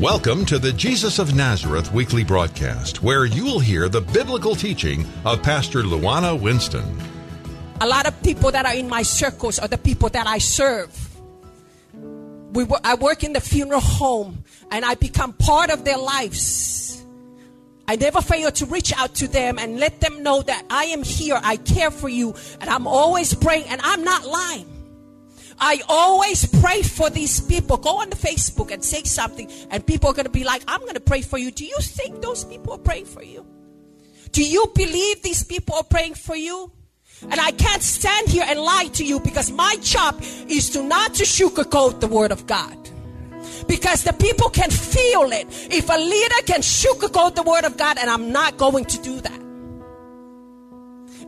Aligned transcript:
Welcome 0.00 0.44
to 0.46 0.58
the 0.58 0.72
Jesus 0.72 1.20
of 1.20 1.36
Nazareth 1.36 1.92
weekly 1.92 2.24
broadcast, 2.24 3.00
where 3.00 3.26
you'll 3.26 3.60
hear 3.60 3.88
the 3.88 4.00
biblical 4.00 4.56
teaching 4.56 5.06
of 5.24 5.40
Pastor 5.40 5.84
Luana 5.84 6.38
Winston. 6.38 6.84
A 7.80 7.86
lot 7.86 8.04
of 8.08 8.20
people 8.24 8.50
that 8.50 8.66
are 8.66 8.74
in 8.74 8.88
my 8.88 9.02
circles 9.02 9.60
are 9.60 9.68
the 9.68 9.78
people 9.78 10.08
that 10.08 10.26
I 10.26 10.38
serve. 10.38 10.90
We, 11.92 12.66
I 12.82 12.96
work 12.96 13.22
in 13.22 13.34
the 13.34 13.40
funeral 13.40 13.80
home 13.80 14.42
and 14.72 14.84
I 14.84 14.96
become 14.96 15.32
part 15.32 15.70
of 15.70 15.84
their 15.84 15.98
lives. 15.98 17.06
I 17.86 17.94
never 17.94 18.20
fail 18.20 18.50
to 18.50 18.66
reach 18.66 18.92
out 18.96 19.14
to 19.16 19.28
them 19.28 19.60
and 19.60 19.78
let 19.78 20.00
them 20.00 20.24
know 20.24 20.42
that 20.42 20.64
I 20.70 20.86
am 20.86 21.04
here, 21.04 21.38
I 21.40 21.56
care 21.56 21.92
for 21.92 22.08
you, 22.08 22.34
and 22.60 22.68
I'm 22.68 22.88
always 22.88 23.32
praying, 23.32 23.66
and 23.68 23.80
I'm 23.84 24.02
not 24.02 24.26
lying. 24.26 24.73
I 25.58 25.80
always 25.88 26.46
pray 26.60 26.82
for 26.82 27.10
these 27.10 27.40
people. 27.40 27.76
Go 27.76 28.00
on 28.00 28.10
the 28.10 28.16
Facebook 28.16 28.70
and 28.70 28.84
say 28.84 29.02
something, 29.04 29.50
and 29.70 29.86
people 29.86 30.10
are 30.10 30.14
going 30.14 30.26
to 30.26 30.30
be 30.30 30.44
like, 30.44 30.62
I'm 30.68 30.80
going 30.80 30.94
to 30.94 31.00
pray 31.00 31.22
for 31.22 31.38
you. 31.38 31.50
Do 31.50 31.64
you 31.64 31.76
think 31.80 32.20
those 32.22 32.44
people 32.44 32.72
are 32.72 32.78
praying 32.78 33.06
for 33.06 33.22
you? 33.22 33.46
Do 34.32 34.44
you 34.44 34.72
believe 34.74 35.22
these 35.22 35.44
people 35.44 35.76
are 35.76 35.84
praying 35.84 36.14
for 36.14 36.34
you? 36.34 36.72
And 37.22 37.40
I 37.40 37.52
can't 37.52 37.82
stand 37.82 38.28
here 38.28 38.44
and 38.46 38.58
lie 38.58 38.88
to 38.94 39.04
you 39.04 39.20
because 39.20 39.50
my 39.50 39.76
job 39.80 40.18
is 40.48 40.70
to 40.70 40.82
not 40.82 41.14
to 41.14 41.24
sugarcoat 41.24 42.00
the 42.00 42.08
word 42.08 42.32
of 42.32 42.46
God. 42.46 42.76
Because 43.68 44.04
the 44.04 44.12
people 44.12 44.50
can 44.50 44.70
feel 44.70 45.30
it. 45.32 45.46
If 45.72 45.88
a 45.88 45.98
leader 45.98 46.42
can 46.46 46.60
sugarcoat 46.60 47.34
the 47.36 47.42
word 47.42 47.64
of 47.64 47.76
God, 47.76 47.98
and 47.98 48.10
I'm 48.10 48.32
not 48.32 48.56
going 48.56 48.84
to 48.86 48.98
do 49.02 49.20
that. 49.20 49.43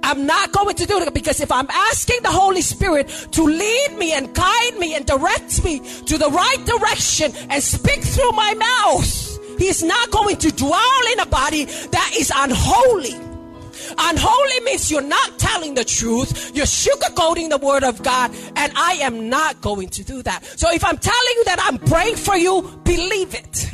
I'm 0.06 0.24
not 0.24 0.52
going 0.52 0.76
to 0.76 0.86
do 0.86 1.00
it 1.00 1.12
because 1.12 1.40
if 1.40 1.50
I'm 1.50 1.66
asking 1.68 2.22
the 2.22 2.30
Holy 2.30 2.60
Spirit 2.60 3.08
to 3.32 3.42
lead 3.42 3.96
me 3.98 4.12
and 4.12 4.32
guide 4.32 4.78
me 4.78 4.94
and 4.94 5.04
direct 5.04 5.64
me 5.64 5.80
to 5.80 6.16
the 6.16 6.30
right 6.30 6.64
direction 6.64 7.32
and 7.50 7.60
speak 7.60 8.04
through 8.04 8.30
my 8.30 8.54
mouth, 8.54 9.58
He's 9.58 9.82
not 9.82 10.12
going 10.12 10.36
to 10.36 10.52
dwell 10.52 11.02
in 11.12 11.18
a 11.18 11.26
body 11.26 11.64
that 11.64 12.12
is 12.16 12.30
unholy. 12.34 13.14
Unholy 13.98 14.60
means 14.60 14.92
you're 14.92 15.02
not 15.02 15.40
telling 15.40 15.74
the 15.74 15.84
truth, 15.84 16.52
you're 16.54 16.66
sugarcoating 16.66 17.50
the 17.50 17.58
word 17.58 17.82
of 17.82 18.00
God, 18.04 18.30
and 18.54 18.72
I 18.76 18.98
am 19.02 19.28
not 19.28 19.60
going 19.60 19.88
to 19.88 20.04
do 20.04 20.22
that. 20.22 20.44
So 20.44 20.70
if 20.70 20.84
I'm 20.84 20.98
telling 20.98 21.34
you 21.34 21.44
that 21.46 21.58
I'm 21.60 21.78
praying 21.78 22.16
for 22.16 22.36
you, 22.36 22.62
believe 22.84 23.34
it. 23.34 23.70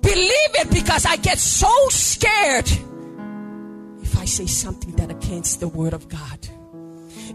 Believe 0.00 0.52
it 0.54 0.70
because 0.70 1.04
I 1.04 1.16
get 1.16 1.38
so 1.38 1.72
scared 1.90 2.70
say 4.28 4.46
something 4.46 4.92
that 4.96 5.10
against 5.10 5.60
the 5.60 5.68
word 5.68 5.92
of 5.92 6.08
God. 6.08 6.48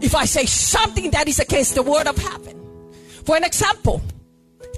If 0.00 0.14
I 0.14 0.24
say 0.24 0.46
something 0.46 1.10
that 1.10 1.28
is 1.28 1.38
against 1.38 1.74
the 1.74 1.82
word 1.82 2.06
of 2.06 2.16
heaven. 2.16 2.60
For 3.24 3.36
an 3.36 3.44
example, 3.44 4.02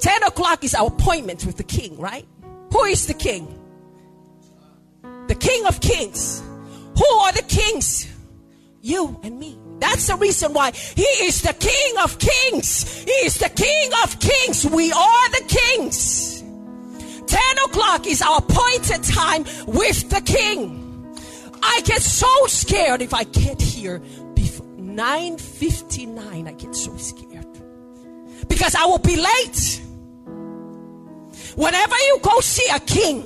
10 0.00 0.22
o'clock 0.25 0.64
is 0.64 0.75
our 0.75 0.89
appointment 0.89 1.44
with 1.47 1.56
the 1.56 1.64
king, 1.64 1.98
right? 1.98 2.27
Who 2.72 2.84
is 2.84 3.06
the 3.06 3.14
king? 3.14 3.59
The 5.26 5.34
king 5.34 5.66
of 5.66 5.81
kings. 5.81 6.43
Who 6.97 7.06
are 7.06 7.32
the 7.32 7.43
kings? 7.43 8.12
You 8.82 9.19
and 9.22 9.38
me. 9.38 9.59
That's 9.78 10.06
the 10.06 10.16
reason 10.16 10.53
why 10.53 10.71
he 10.72 11.03
is 11.03 11.43
the 11.43 11.53
king 11.55 11.94
of 12.03 12.19
kings. 12.19 13.05
He 13.05 13.10
is 13.26 13.37
the 13.38 13.50
king 13.50 13.91
of 14.05 14.19
kings. 14.21 14.65
We 14.65 14.93
are 14.93 15.31
the 15.31 15.44
kings. 15.49 16.43
10 17.26 17.41
o'clock 17.66 18.06
is 18.06 18.22
our 18.22 18.38
appointed 18.38 19.03
time 19.03 19.44
with 19.66 20.09
the 20.09 20.21
king. 20.25 20.85
I 21.66 21.81
get 21.84 22.00
so 22.00 22.47
scared 22.47 23.03
if 23.03 23.12
I 23.12 23.25
get 23.25 23.60
here 23.60 23.99
before 24.34 24.66
9:59. 24.78 26.47
I 26.49 26.53
get 26.53 26.75
so 26.75 26.97
scared 26.97 27.47
because 28.49 28.75
I 28.75 28.87
will 28.87 28.99
be 28.99 29.16
late. 29.16 29.82
Whenever 31.56 31.97
you 32.09 32.19
go 32.22 32.41
see 32.41 32.69
a 32.75 32.81
king, 32.81 33.25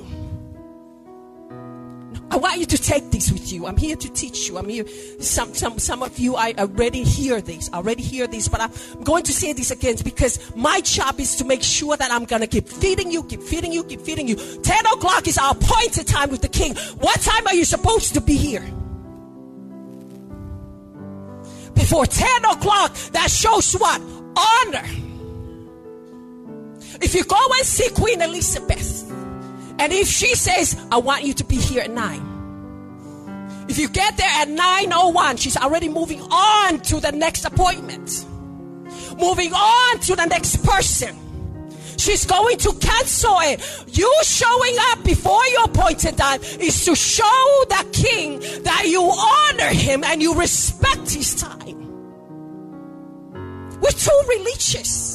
I 2.31 2.37
want 2.37 2.59
you 2.59 2.65
to 2.65 2.77
take 2.77 3.11
this 3.11 3.29
with 3.29 3.51
you. 3.51 3.67
I'm 3.67 3.75
here 3.75 3.97
to 3.97 4.09
teach 4.13 4.47
you. 4.47 4.57
I'm 4.57 4.69
here. 4.69 4.85
Some, 5.19 5.53
some, 5.53 5.77
some 5.79 6.01
of 6.01 6.17
you, 6.17 6.37
I 6.37 6.53
already 6.57 7.03
hear 7.03 7.41
this, 7.41 7.69
already 7.73 8.03
hear 8.03 8.25
this, 8.25 8.47
but 8.47 8.61
I'm 8.61 9.03
going 9.03 9.23
to 9.23 9.33
say 9.33 9.51
this 9.51 9.69
again 9.69 9.97
because 10.01 10.39
my 10.55 10.79
job 10.79 11.19
is 11.19 11.35
to 11.35 11.43
make 11.43 11.61
sure 11.61 11.97
that 11.97 12.09
I'm 12.09 12.23
going 12.23 12.39
to 12.39 12.47
keep 12.47 12.69
feeding 12.69 13.11
you, 13.11 13.23
keep 13.23 13.43
feeding 13.43 13.73
you, 13.73 13.83
keep 13.83 13.99
feeding 13.99 14.29
you. 14.29 14.37
10 14.37 14.85
o'clock 14.85 15.27
is 15.27 15.37
our 15.37 15.51
appointed 15.51 16.07
time 16.07 16.29
with 16.29 16.41
the 16.41 16.47
king. 16.47 16.73
What 16.99 17.19
time 17.19 17.47
are 17.47 17.53
you 17.53 17.65
supposed 17.65 18.13
to 18.13 18.21
be 18.21 18.37
here? 18.37 18.65
Before 21.73 22.05
10 22.05 22.45
o'clock, 22.45 22.93
that 23.11 23.29
shows 23.29 23.73
what? 23.73 23.99
Honor. 24.37 24.87
If 27.01 27.13
you 27.13 27.25
go 27.25 27.35
and 27.57 27.67
see 27.67 27.89
Queen 27.89 28.21
Elizabeth, 28.21 29.10
and 29.81 29.91
if 29.91 30.07
she 30.07 30.35
says, 30.35 30.79
I 30.91 30.97
want 30.97 31.23
you 31.23 31.33
to 31.33 31.43
be 31.43 31.55
here 31.55 31.81
at 31.81 31.89
9, 31.89 33.65
if 33.67 33.79
you 33.79 33.89
get 33.89 34.15
there 34.15 34.29
at 34.29 34.47
9.01, 34.47 35.41
she's 35.41 35.57
already 35.57 35.89
moving 35.89 36.21
on 36.21 36.81
to 36.81 36.99
the 36.99 37.11
next 37.11 37.45
appointment, 37.45 38.25
moving 39.17 39.51
on 39.53 39.99
to 40.01 40.15
the 40.15 40.25
next 40.25 40.63
person. 40.63 41.17
She's 41.97 42.25
going 42.25 42.59
to 42.59 42.73
cancel 42.73 43.37
it. 43.39 43.85
You 43.87 44.13
showing 44.23 44.75
up 44.91 45.03
before 45.03 45.43
your 45.47 45.63
appointed 45.63 46.15
time 46.15 46.43
is 46.43 46.85
to 46.85 46.95
show 46.95 47.63
the 47.69 47.87
king 47.91 48.39
that 48.61 48.85
you 48.85 49.01
honor 49.01 49.73
him 49.73 50.03
and 50.03 50.21
you 50.21 50.35
respect 50.35 51.09
his 51.11 51.33
time. 51.33 51.79
We're 53.81 53.89
too 53.89 54.21
religious. 54.29 55.10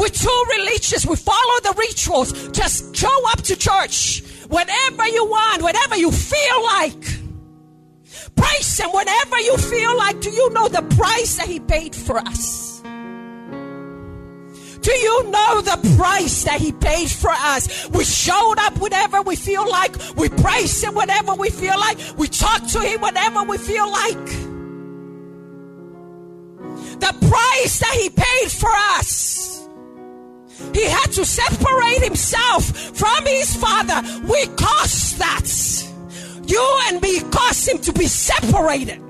We're 0.00 0.08
too 0.08 0.44
religious. 0.56 1.04
We 1.04 1.16
follow 1.16 1.60
the 1.62 1.74
rituals. 1.76 2.48
Just 2.52 2.96
show 2.96 3.30
up 3.32 3.42
to 3.42 3.54
church 3.54 4.22
whenever 4.48 5.06
you 5.08 5.26
want, 5.26 5.62
whenever 5.62 5.96
you 5.96 6.10
feel 6.10 6.62
like. 6.64 7.02
Praise 8.34 8.80
Him 8.80 8.90
whenever 8.94 9.38
you 9.40 9.58
feel 9.58 9.94
like. 9.98 10.22
Do 10.22 10.30
you 10.30 10.48
know 10.54 10.68
the 10.68 10.80
price 10.96 11.36
that 11.36 11.48
He 11.48 11.60
paid 11.60 11.94
for 11.94 12.16
us? 12.16 12.80
Do 14.80 14.92
you 14.92 15.30
know 15.30 15.60
the 15.60 15.94
price 15.98 16.44
that 16.44 16.58
He 16.62 16.72
paid 16.72 17.10
for 17.10 17.32
us? 17.32 17.90
We 17.90 18.04
showed 18.04 18.56
up 18.58 18.78
whenever 18.78 19.20
we 19.20 19.36
feel 19.36 19.68
like. 19.68 19.94
We 20.16 20.30
praise 20.30 20.82
Him 20.82 20.94
whenever 20.94 21.34
we 21.34 21.50
feel 21.50 21.78
like. 21.78 21.98
We 22.16 22.26
talk 22.28 22.66
to 22.68 22.80
Him 22.80 23.02
whenever 23.02 23.42
we 23.42 23.58
feel 23.58 23.90
like. 23.92 24.26
The 27.00 27.14
price 27.28 27.80
that 27.80 27.98
He 28.00 28.08
paid 28.08 28.50
for 28.50 28.70
us. 28.96 29.59
He 30.74 30.84
had 30.84 31.12
to 31.12 31.24
separate 31.24 32.02
himself 32.02 32.64
from 32.96 33.26
his 33.26 33.56
father. 33.56 34.02
We 34.26 34.46
caused 34.56 35.18
that. 35.18 35.46
You 36.46 36.80
and 36.88 37.00
me 37.00 37.20
caused 37.30 37.68
him 37.68 37.78
to 37.78 37.92
be 37.92 38.06
separated. 38.06 39.00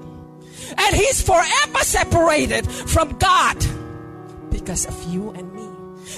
And 0.77 0.97
he's 0.97 1.23
forever 1.23 1.79
separated 1.81 2.71
from 2.71 3.19
God 3.19 3.57
because 4.51 4.87
of 4.87 5.13
you 5.13 5.31
and 5.31 5.53
me. 5.55 5.61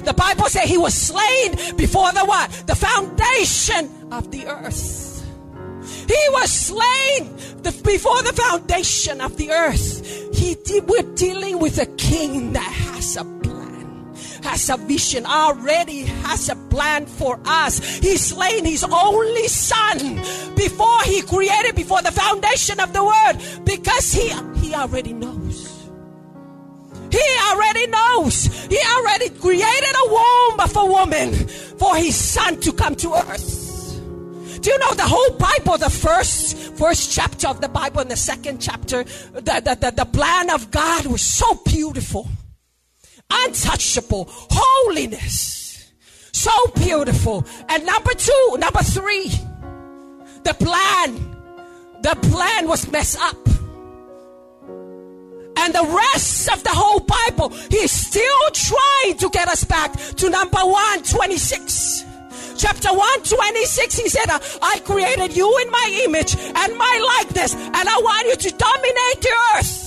The 0.05 0.15
Bible 0.15 0.47
says 0.47 0.69
he 0.69 0.79
was 0.79 0.95
slain 0.95 1.77
before 1.77 2.13
the 2.13 2.25
what? 2.25 2.51
The 2.67 2.75
foundation 2.75 3.91
of 4.13 4.31
the 4.31 4.47
earth. 4.47 5.11
He 6.07 6.29
was 6.31 6.51
slain 6.51 7.25
before 7.83 8.23
the 8.23 8.33
foundation 8.33 9.21
of 9.21 9.37
the 9.37 9.51
earth. 9.51 10.35
He, 10.35 10.57
we're 10.81 11.15
dealing 11.15 11.59
with 11.59 11.79
a 11.79 11.87
king 11.87 12.53
that 12.53 12.63
has 12.63 13.17
a 13.17 13.25
has 14.43 14.69
a 14.71 14.77
vision, 14.77 15.27
already 15.27 16.03
has 16.27 16.49
a 16.49 16.57
plan 16.57 17.07
for 17.07 17.41
us. 17.45 17.79
He 17.99 18.17
slain 18.17 18.65
his 18.65 18.85
only 18.85 19.49
son 19.49 20.17
before 20.57 21.03
he 21.05 21.23
created, 21.23 21.75
before 21.75 22.03
the 22.03 22.13
foundation 22.13 22.81
of 22.81 22.93
the 22.93 23.05
world, 23.05 23.65
because 23.65 24.13
he, 24.13 24.29
he 24.61 24.75
already 24.75 25.13
knows. 25.13 25.69
He 27.11 27.23
already 27.51 27.87
knows. 27.89 28.47
He 28.67 28.79
already 28.97 29.29
created 29.31 29.95
a 30.05 30.11
womb 30.11 30.61
of 30.61 30.77
a 30.77 30.87
woman 30.87 31.33
for 31.79 31.95
his 31.97 32.17
son 32.17 32.59
to 32.61 32.73
come 32.73 32.97
to 32.97 33.15
earth. 33.15 33.61
Do 34.63 34.71
you 34.71 34.79
know 34.79 34.95
the 34.95 35.05
whole 35.05 35.37
Bible, 35.37 35.77
the 35.77 35.91
first 35.91 36.57
first 36.77 37.13
chapter 37.13 37.49
of 37.49 37.61
the 37.61 37.69
Bible 37.69 38.01
and 38.01 38.11
the 38.11 38.17
second 38.17 38.61
chapter, 38.61 39.05
the, 39.05 39.41
the, 39.41 39.79
the, 39.81 39.93
the 39.95 40.05
plan 40.05 40.51
of 40.51 40.71
God 40.71 41.07
was 41.07 41.23
so 41.23 41.55
beautiful. 41.65 42.29
Untouchable, 43.31 44.27
holiness. 44.29 45.93
So 46.33 46.51
beautiful. 46.77 47.45
And 47.69 47.87
number 47.87 48.15
two, 48.15 48.57
number 48.59 48.83
three, 48.83 49.29
the 50.45 50.55
plan. 50.55 51.29
The 52.03 52.17
plan 52.31 52.67
was 52.67 52.91
messed 52.91 53.21
up. 53.21 53.37
And 55.57 55.73
the 55.73 55.85
rest 55.85 56.51
of 56.53 56.65
the 56.65 56.71
whole 56.73 56.99
Bible, 56.99 57.51
he's 57.71 57.93
still 57.93 58.51
trying 58.53 59.19
to 59.19 59.31
get 59.31 59.47
us 59.49 59.63
back 59.63 59.93
to 60.17 60.29
number 60.29 60.59
126 60.59 62.07
chapter 62.57 62.91
126 62.91 63.99
he 63.99 64.09
said 64.09 64.27
i 64.29 64.79
created 64.85 65.35
you 65.35 65.49
in 65.63 65.71
my 65.71 66.03
image 66.05 66.37
and 66.37 66.77
my 66.77 67.19
likeness 67.19 67.55
and 67.55 67.89
i 67.89 67.99
want 68.05 68.29
you 68.29 68.37
to 68.37 68.57
dominate 68.57 69.21
the 69.21 69.31
earth 69.57 69.82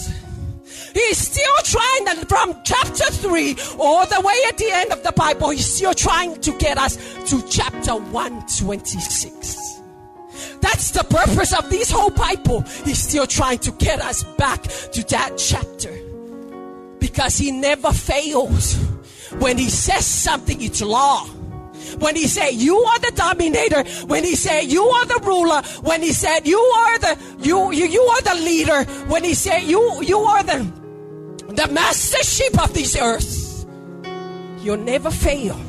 he's 0.96 1.20
still 1.20 1.58
trying 1.64 2.08
and 2.10 2.28
from 2.28 2.56
chapter 2.64 3.06
3 3.06 3.56
all 3.78 4.06
the 4.08 4.22
way 4.22 4.36
at 4.48 4.58
the 4.58 4.72
end 4.72 4.92
of 4.92 5.04
the 5.04 5.12
bible 5.12 5.52
he's 5.52 5.76
still 5.76 5.94
trying 5.94 6.40
to 6.42 6.52
get 6.58 6.78
us 6.78 6.96
to 7.30 7.42
chapter 7.48 7.96
126 7.96 9.76
that's 10.62 10.92
the 10.92 11.04
purpose 11.04 11.54
of 11.54 11.70
this 11.70 11.92
whole 11.92 12.10
Bible. 12.10 12.62
He's 12.84 12.98
still 12.98 13.28
trying 13.28 13.60
to 13.60 13.72
get 13.74 14.02
us 14.02 14.24
back 14.36 14.64
to 14.64 15.04
that 15.10 15.38
chapter. 15.38 15.94
Because 17.00 17.38
he 17.38 17.52
never 17.52 17.92
fails. 17.92 18.76
When 19.40 19.58
he 19.58 19.70
says 19.70 20.06
something, 20.06 20.62
it's 20.62 20.82
law. 20.82 21.26
When 22.00 22.16
he 22.16 22.28
said 22.28 22.52
you 22.52 22.78
are 22.78 23.00
the 23.00 23.12
dominator, 23.16 23.84
when 24.08 24.24
he 24.24 24.36
said 24.36 24.62
you 24.62 24.84
are 24.84 25.06
the 25.06 25.20
ruler, 25.24 25.62
when 25.82 26.02
he 26.02 26.14
said 26.14 26.48
you 26.48 26.60
are 26.60 27.00
the 27.00 27.18
you 27.42 27.72
you, 27.72 27.86
you 27.86 28.02
are 28.02 28.22
the 28.22 28.36
leader, 28.44 28.84
when 29.06 29.24
he 29.24 29.34
said 29.34 29.60
you 29.64 30.02
you 30.02 30.18
are 30.20 30.44
the 30.44 30.85
the 31.56 31.68
master 31.72 32.24
sheep 32.24 32.62
of 32.62 32.74
this 32.74 32.96
earth, 32.96 33.66
you'll 34.60 34.78
never 34.78 35.12
fail. 35.12 35.60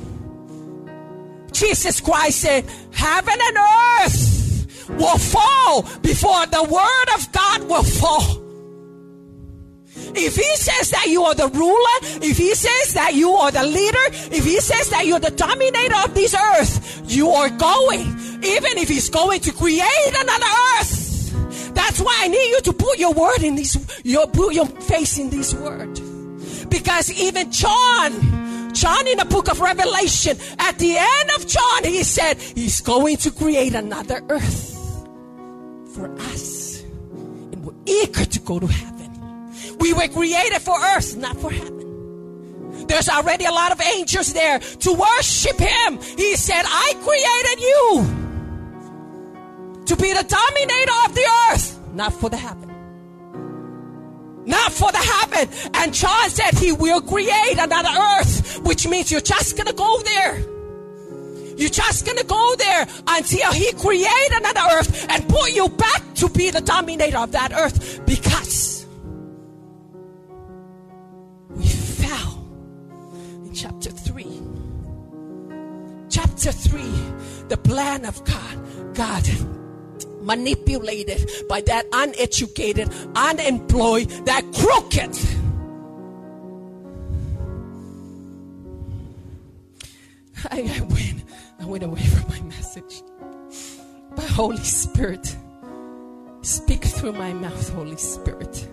Jesus 1.53 2.01
Christ 2.01 2.41
said, 2.41 2.65
Heaven 2.93 3.39
and 3.41 3.57
earth 3.57 4.89
will 4.91 5.19
fall 5.19 5.83
before 6.03 6.47
the 6.47 6.63
word 6.63 7.09
of 7.17 7.33
God 7.33 7.69
will 7.69 7.83
fall. 7.83 8.43
If 10.15 10.37
he 10.37 10.57
says 10.57 10.91
that 10.91 11.07
you 11.07 11.23
are 11.25 11.35
the 11.35 11.49
ruler, 11.49 12.23
if 12.23 12.37
he 12.37 12.55
says 12.55 12.95
that 12.95 13.15
you 13.15 13.33
are 13.33 13.51
the 13.51 13.65
leader, 13.65 14.07
if 14.35 14.45
he 14.45 14.61
says 14.61 14.91
that 14.91 15.07
you're 15.07 15.21
the 15.21 15.31
dominator 15.31 15.97
of 16.05 16.15
this 16.15 16.35
earth, 16.35 17.03
you 17.07 17.31
are 17.31 17.51
going. 17.51 18.01
Even 18.43 18.79
if 18.79 18.89
he's 18.89 19.09
going 19.11 19.41
to 19.41 19.53
create 19.53 20.15
another 20.15 20.47
earth. 20.79 21.06
That's 21.77 22.01
why 22.01 22.17
I 22.23 22.29
need 22.29 22.49
you 22.53 22.61
to 22.63 22.73
put 22.73 22.99
your 22.99 23.13
word 23.13 23.43
in 23.43 23.55
this, 23.55 23.77
your, 24.03 24.27
put 24.27 24.55
your 24.55 24.67
face 24.67 25.19
in 25.19 25.29
this 25.29 25.55
word. 25.55 25.95
Because 26.71 27.13
even 27.13 27.53
John, 27.53 28.73
John 28.75 29.07
in 29.07 29.19
the 29.19 29.27
book 29.27 29.51
of 29.51 29.61
Revelation, 29.61 30.39
at 30.59 30.79
the 30.79 30.97
end 30.97 31.31
of 31.37 31.47
John, 31.47 31.85
he 31.85 32.03
said 32.03 32.39
he's 32.39 32.81
going 32.81 33.19
to 33.19 33.31
create 33.31 33.75
another 33.75 34.23
earth 34.31 34.75
for 35.95 36.11
us. 36.19 36.83
And 36.83 37.63
we're 37.63 37.75
eager 37.85 38.25
to 38.25 38.41
go 38.41 38.59
to 38.59 38.67
heaven. 38.67 39.77
We 39.79 39.93
were 39.93 40.09
created 40.09 40.63
for 40.63 40.81
earth, 40.97 41.15
not 41.17 41.37
for 41.37 41.51
heaven. 41.51 42.87
There's 42.87 43.11
already 43.11 43.45
a 43.45 43.53
lot 43.53 43.71
of 43.73 43.81
angels 43.83 44.33
there 44.33 44.61
to 44.61 44.93
worship 44.93 45.59
Him. 45.59 45.99
He 46.17 46.37
said, 46.37 46.63
I 46.65 46.95
created 47.05 47.61
you 47.61 48.26
to 49.87 49.97
be 49.97 50.13
the 50.13 50.25
dominator 50.25 50.99
of 51.07 51.15
the 51.15 51.27
earth, 51.51 51.81
not 51.95 52.13
for 52.13 52.29
the 52.29 52.37
heaven. 52.37 52.73
Not 54.45 54.73
for 54.73 54.93
the 54.93 54.99
heaven. 54.99 55.49
And 55.75 55.93
John 55.93 56.31
said 56.31 56.55
he 56.55 56.73
will 56.73 57.01
create 57.01 57.59
another 57.59 57.89
earth, 57.89 58.61
which 58.65 58.87
means 58.87 59.11
you're 59.11 59.21
just 59.21 59.57
gonna 59.57 59.73
go 59.73 60.01
there. 60.03 60.39
You're 61.57 61.71
just 61.71 62.07
gonna 62.07 62.23
go 62.23 62.55
there 62.57 62.87
until 63.09 63.53
he 63.53 63.73
create 63.73 64.31
another 64.31 64.61
earth 64.73 65.07
and 65.09 65.29
put 65.29 65.53
you 65.55 65.69
back 65.69 66.03
to 66.17 66.29
be 66.29 66.51
the 66.51 66.61
dominator 66.61 67.19
of 67.19 67.33
that 67.33 67.53
earth 67.53 68.05
because 68.07 68.87
we 71.51 71.67
fell 71.67 72.47
in 73.45 73.55
chapter 73.55 73.91
3. 73.91 74.43
Chapter 76.09 76.53
3, 76.53 76.83
the 77.49 77.57
plan 77.57 78.05
of 78.05 78.23
God. 78.25 78.95
God 78.95 79.27
manipulated 80.27 81.31
by 81.49 81.63
that 81.63 81.87
uneducated, 81.93 82.93
unemployed, 83.15 84.09
that 84.27 84.43
crooked. 84.53 85.17
I, 90.51 90.61
I 90.61 90.81
win. 90.81 91.23
I 91.59 91.65
went 91.65 91.85
away 91.85 92.03
from 92.03 92.29
my 92.29 92.41
message. 92.43 93.03
But 94.15 94.25
Holy 94.31 94.59
Spirit, 94.59 95.37
speak 96.43 96.85
through 96.85 97.13
my 97.13 97.33
mouth, 97.33 97.69
Holy 97.71 97.97
Spirit. 97.97 98.69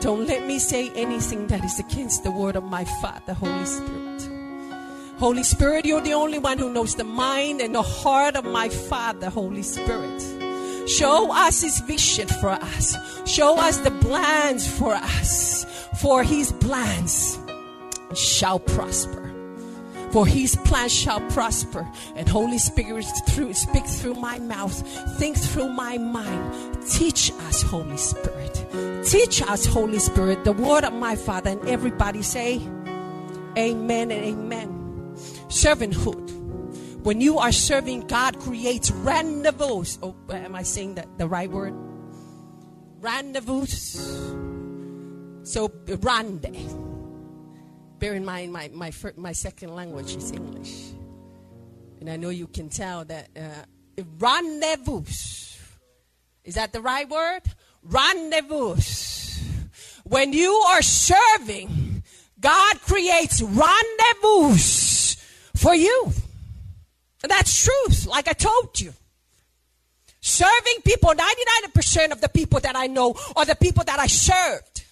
Don't 0.00 0.26
let 0.26 0.46
me 0.46 0.58
say 0.58 0.90
anything 0.96 1.46
that 1.46 1.64
is 1.64 1.78
against 1.78 2.24
the 2.24 2.30
word 2.30 2.56
of 2.56 2.64
my 2.64 2.84
Father, 3.00 3.34
Holy 3.34 3.64
Spirit. 3.64 4.28
Holy 5.18 5.44
Spirit, 5.44 5.84
you're 5.84 6.00
the 6.00 6.14
only 6.14 6.40
one 6.40 6.58
who 6.58 6.72
knows 6.72 6.96
the 6.96 7.04
mind 7.04 7.60
and 7.60 7.74
the 7.74 7.82
heart 7.82 8.34
of 8.34 8.44
my 8.44 8.68
Father, 8.68 9.30
Holy 9.30 9.62
Spirit. 9.62 10.20
Show 10.98 11.32
us 11.32 11.62
His 11.62 11.80
vision 11.80 12.28
for 12.28 12.50
us. 12.50 12.96
Show 13.28 13.58
us 13.58 13.78
the 13.78 13.90
plans 13.90 14.70
for 14.78 14.94
us. 14.94 15.64
For 16.00 16.22
His 16.22 16.52
plans 16.52 17.38
shall 18.14 18.58
prosper 18.58 19.22
for 20.12 20.26
his 20.26 20.56
plan 20.56 20.90
shall 20.90 21.20
prosper. 21.30 21.90
And 22.14 22.28
Holy 22.28 22.58
Spirit, 22.58 23.06
through, 23.28 23.54
speak 23.54 23.86
through 23.86 24.14
my 24.14 24.38
mouth, 24.38 24.86
think 25.18 25.38
through 25.38 25.70
my 25.70 25.96
mind. 25.96 26.78
Teach 26.88 27.32
us, 27.48 27.62
Holy 27.62 27.96
Spirit. 27.96 28.66
Teach 29.04 29.40
us, 29.42 29.64
Holy 29.64 29.98
Spirit, 29.98 30.44
the 30.44 30.52
word 30.52 30.84
of 30.84 30.92
my 30.92 31.16
Father. 31.16 31.50
And 31.50 31.66
everybody 31.66 32.22
say, 32.22 32.56
Amen 33.56 34.10
and 34.10 34.24
Amen. 34.24 35.14
Servanthood. 35.48 36.31
When 37.02 37.20
you 37.20 37.38
are 37.38 37.52
serving, 37.52 38.06
God 38.06 38.38
creates 38.38 38.90
rendezvous. 38.90 39.84
Oh, 40.02 40.14
am 40.30 40.54
I 40.54 40.62
saying 40.62 40.94
that 40.94 41.18
the 41.18 41.26
right 41.26 41.50
word? 41.50 41.74
Rendezvous. 43.00 43.66
So, 45.44 45.72
rande 46.00 46.92
bear 48.02 48.14
in 48.14 48.24
mind 48.24 48.52
my, 48.52 48.68
my, 48.74 48.90
my 49.16 49.30
second 49.30 49.76
language 49.76 50.16
is 50.16 50.32
English. 50.32 50.90
And 52.00 52.10
I 52.10 52.16
know 52.16 52.30
you 52.30 52.48
can 52.48 52.68
tell 52.68 53.04
that 53.04 53.28
uh, 53.36 54.02
rendezvous. 54.18 55.04
Is 56.42 56.56
that 56.56 56.72
the 56.72 56.80
right 56.80 57.08
word? 57.08 57.42
Rendezvous. 57.84 58.74
When 60.02 60.32
you 60.32 60.52
are 60.52 60.82
serving, 60.82 62.02
God 62.40 62.80
creates 62.80 63.40
rendezvous 63.40 64.56
for 65.54 65.76
you. 65.76 66.12
That's 67.28 67.64
truth, 67.64 68.06
like 68.06 68.28
I 68.28 68.32
told 68.32 68.80
you. 68.80 68.92
Serving 70.20 70.82
people, 70.84 71.10
99% 71.10 72.12
of 72.12 72.20
the 72.20 72.28
people 72.28 72.60
that 72.60 72.76
I 72.76 72.86
know 72.86 73.14
are 73.34 73.44
the 73.44 73.56
people 73.56 73.84
that 73.84 73.98
I 73.98 74.06
served. 74.06 74.84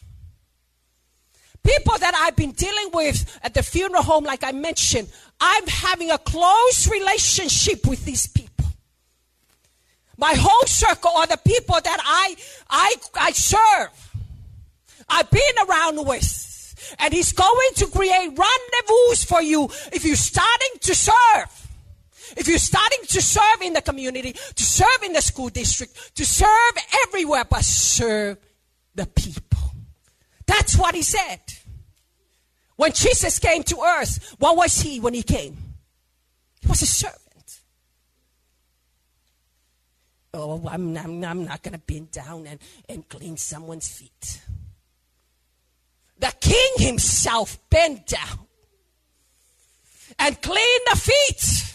People 1.63 1.99
that 1.99 2.15
I've 2.15 2.37
been 2.37 2.53
dealing 2.53 2.91
with 2.93 3.39
at 3.43 3.55
the 3.55 3.63
funeral 3.63 4.03
home, 4.03 4.25
like 4.25 4.43
I 4.43 4.53
mentioned, 4.53 5.09
I'm 5.41 5.67
having 5.67 6.11
a 6.11 6.19
close 6.19 6.89
relationship 6.91 7.87
with 7.87 8.05
these 8.05 8.27
people. 8.27 8.67
My 10.17 10.35
whole 10.37 10.67
circle 10.67 11.13
are 11.17 11.27
the 11.27 11.39
people 11.39 11.77
that 11.83 11.99
I, 12.03 12.37
I, 12.69 12.95
I 13.15 13.31
serve. 13.33 14.11
I've 15.09 15.31
been 15.31 15.69
around 15.69 16.07
with. 16.07 16.95
And 16.99 17.13
he's 17.13 17.33
going 17.33 17.71
to 17.77 17.87
create 17.87 18.29
rendezvous 18.29 19.27
for 19.27 19.43
you 19.43 19.65
if 19.93 20.05
you're 20.05 20.17
starting 20.17 20.79
to 20.81 20.95
serve. 20.95 21.60
If 22.37 22.49
you're 22.49 22.59
starting 22.59 23.01
to 23.07 23.23
serve 23.23 23.63
in 23.63 23.73
the 23.73 23.83
community, 23.83 24.33
to 24.33 24.63
serve 24.63 25.03
in 25.05 25.13
the 25.13 25.23
school 25.23 25.49
district, 25.49 26.17
to 26.17 26.25
serve 26.25 26.73
everywhere, 27.07 27.45
but 27.49 27.65
serve 27.65 28.39
the 28.95 29.07
people. 29.07 29.59
That's 30.47 30.77
what 30.77 30.95
he 30.95 31.03
said. 31.03 31.41
When 32.77 32.93
Jesus 32.93 33.39
came 33.39 33.63
to 33.65 33.81
earth, 33.81 34.37
what 34.39 34.57
was 34.57 34.81
he 34.81 35.01
when 35.01 35.15
he 35.15 35.23
came? 35.23 35.57
He 36.61 36.69
was 36.69 36.83
a 36.83 36.87
servant. 36.87 37.21
Oh, 40.33 40.63
I'm, 40.67 40.97
I'm, 40.97 41.25
I'm 41.25 41.45
not 41.45 41.63
going 41.63 41.75
to 41.75 41.81
bend 41.81 42.13
down 42.13 42.47
and, 42.47 42.61
and 42.89 43.09
clean 43.09 43.37
someone's 43.37 43.89
feet. 43.89 44.41
The 46.19 46.33
king 46.41 46.87
himself 46.87 47.59
bent 47.71 48.07
down 48.07 48.47
and 50.19 50.41
cleaned 50.41 50.83
the 50.93 50.99
feet. 50.99 51.75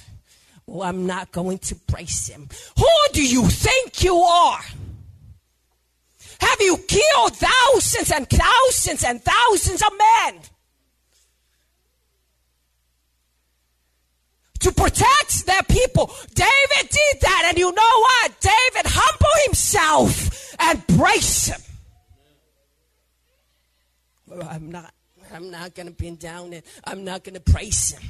Oh, 0.67 0.81
I'm 0.81 1.05
not 1.05 1.31
going 1.31 1.59
to 1.59 1.75
praise 1.75 2.27
him. 2.27 2.49
Who 2.77 2.87
do 3.13 3.25
you 3.25 3.45
think 3.47 4.03
you 4.03 4.17
are? 4.17 4.61
Have 6.39 6.59
you 6.59 6.77
killed 6.77 7.35
thousands 7.35 8.11
and 8.11 8.27
thousands 8.29 9.03
and 9.03 9.21
thousands 9.23 9.81
of 9.81 9.91
men 9.97 10.41
to 14.59 14.71
protect 14.71 15.45
their 15.45 15.63
people? 15.63 16.11
David 16.33 16.89
did 16.89 17.21
that, 17.21 17.45
and 17.47 17.57
you 17.57 17.71
know 17.71 17.99
what? 17.99 18.31
David 18.41 18.85
humbled 18.91 19.45
himself 19.45 20.55
and 20.59 20.87
praise 20.99 21.47
him. 21.47 21.61
Well, 24.27 24.47
I'm 24.49 24.71
not. 24.71 24.91
I'm 25.33 25.49
not 25.49 25.73
going 25.73 25.87
to 25.87 25.93
bend 25.93 26.19
down 26.19 26.53
and 26.53 26.63
I'm 26.83 27.03
not 27.03 27.23
going 27.23 27.33
to 27.33 27.41
praise 27.41 27.91
him. 27.91 28.03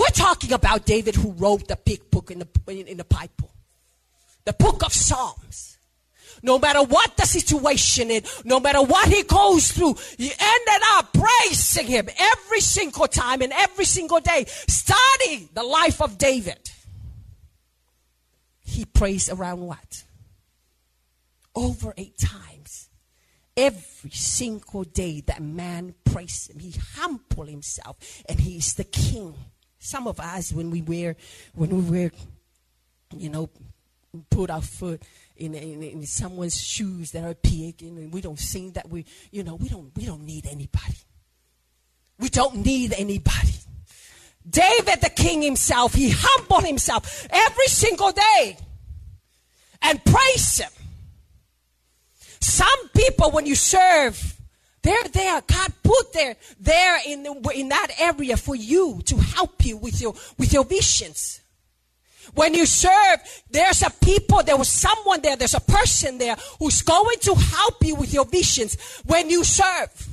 We're 0.00 0.06
talking 0.14 0.54
about 0.54 0.86
David 0.86 1.14
who 1.14 1.32
wrote 1.32 1.68
the 1.68 1.76
big 1.76 2.10
book 2.10 2.30
in 2.30 2.38
the, 2.38 2.48
in, 2.68 2.86
in 2.86 2.96
the 2.96 3.04
Bible, 3.04 3.52
the 4.46 4.54
book 4.54 4.82
of 4.82 4.94
Psalms. 4.94 5.76
No 6.42 6.58
matter 6.58 6.82
what 6.82 7.18
the 7.18 7.26
situation 7.26 8.10
is, 8.10 8.42
no 8.46 8.60
matter 8.60 8.82
what 8.82 9.08
he 9.08 9.24
goes 9.24 9.72
through, 9.72 9.96
he 10.16 10.32
ended 10.40 10.82
up 10.92 11.12
praising 11.12 11.86
him 11.86 12.08
every 12.18 12.60
single 12.60 13.08
time 13.08 13.42
and 13.42 13.52
every 13.52 13.84
single 13.84 14.20
day. 14.20 14.46
Study 14.46 15.50
the 15.52 15.62
life 15.62 16.00
of 16.00 16.16
David. 16.16 16.70
He 18.64 18.86
prays 18.86 19.28
around 19.28 19.60
what? 19.60 20.04
Over 21.54 21.92
eight 21.98 22.16
times. 22.16 22.88
Every 23.54 24.12
single 24.12 24.84
day 24.84 25.20
that 25.26 25.42
man 25.42 25.94
praise 26.06 26.48
him. 26.48 26.58
He 26.58 26.72
humble 26.94 27.44
himself 27.44 27.98
and 28.26 28.40
he 28.40 28.56
is 28.56 28.72
the 28.72 28.84
king. 28.84 29.34
Some 29.80 30.06
of 30.06 30.20
us, 30.20 30.52
when 30.52 30.70
we 30.70 30.82
wear, 30.82 31.16
when 31.54 31.70
we 31.70 31.90
wear, 31.90 32.12
you 33.16 33.30
know, 33.30 33.48
put 34.28 34.50
our 34.50 34.60
foot 34.60 35.02
in, 35.36 35.54
in, 35.54 35.82
in 35.82 36.06
someone's 36.06 36.60
shoes 36.62 37.12
that 37.12 37.24
are 37.24 37.34
big, 37.34 37.82
and 37.82 38.12
we 38.12 38.20
don't 38.20 38.38
think 38.38 38.74
that 38.74 38.88
we, 38.90 39.06
you 39.30 39.42
know, 39.42 39.54
we 39.54 39.68
don't, 39.68 39.90
we 39.96 40.04
don't 40.04 40.22
need 40.22 40.46
anybody. 40.46 40.98
We 42.18 42.28
don't 42.28 42.56
need 42.56 42.92
anybody. 42.96 43.54
David, 44.48 45.00
the 45.00 45.10
king 45.10 45.40
himself, 45.40 45.94
he 45.94 46.10
humbled 46.14 46.64
himself 46.64 47.26
every 47.30 47.66
single 47.66 48.12
day 48.12 48.58
and 49.80 50.04
praised 50.04 50.60
him. 50.60 50.70
Some 52.40 52.88
people, 52.94 53.30
when 53.30 53.46
you 53.46 53.54
serve, 53.54 54.29
they're 54.82 55.08
there. 55.12 55.42
God 55.46 55.72
put 55.82 56.12
there, 56.12 56.36
there 56.58 56.98
in, 57.06 57.22
the, 57.22 57.52
in 57.54 57.68
that 57.68 57.88
area 57.98 58.36
for 58.36 58.54
you 58.54 59.00
to 59.06 59.16
help 59.16 59.64
you 59.64 59.76
with 59.76 60.00
your, 60.00 60.14
with 60.38 60.52
your 60.52 60.64
visions. 60.64 61.40
When 62.34 62.54
you 62.54 62.64
serve, 62.64 63.18
there's 63.50 63.82
a 63.82 63.90
people, 63.90 64.42
there 64.42 64.56
was 64.56 64.68
someone 64.68 65.20
there, 65.20 65.36
there's 65.36 65.54
a 65.54 65.60
person 65.60 66.18
there 66.18 66.36
who's 66.58 66.82
going 66.82 67.18
to 67.22 67.34
help 67.34 67.84
you 67.84 67.96
with 67.96 68.14
your 68.14 68.24
visions 68.24 68.76
when 69.04 69.28
you 69.28 69.44
serve. 69.44 70.08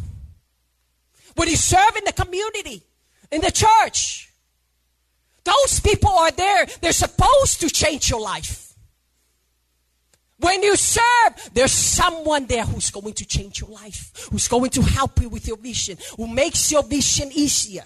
When 1.36 1.48
you 1.48 1.56
serve 1.56 1.96
in 1.96 2.04
the 2.06 2.14
community, 2.14 2.84
in 3.32 3.42
the 3.42 3.52
church. 3.52 4.32
Those 5.44 5.80
people 5.80 6.10
are 6.10 6.32
there. 6.32 6.66
They're 6.82 6.92
supposed 6.92 7.62
to 7.62 7.70
change 7.70 8.10
your 8.10 8.22
life. 8.22 8.67
When 10.40 10.62
you 10.62 10.76
serve, 10.76 11.50
there's 11.54 11.72
someone 11.72 12.46
there 12.46 12.64
who's 12.64 12.92
going 12.92 13.14
to 13.14 13.26
change 13.26 13.60
your 13.60 13.72
life, 13.72 14.12
who's 14.32 14.48
going 14.48 14.70
to 14.72 14.82
help 14.84 15.20
you 15.20 15.30
with 15.30 15.48
your 15.48 15.58
vision, 15.58 15.98
who 16.16 16.28
makes 16.28 16.72
your 16.72 16.84
vision 16.84 17.32
easier. 17.32 17.84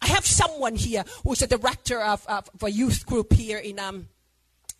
I 0.00 0.08
have 0.08 0.26
someone 0.26 0.76
here 0.76 1.04
who's 1.24 1.42
a 1.42 1.46
director 1.46 2.00
of, 2.00 2.24
of, 2.26 2.48
of 2.54 2.62
a 2.62 2.70
youth 2.70 3.06
group 3.06 3.32
here 3.32 3.58
in 3.58 3.78
um, 3.78 4.08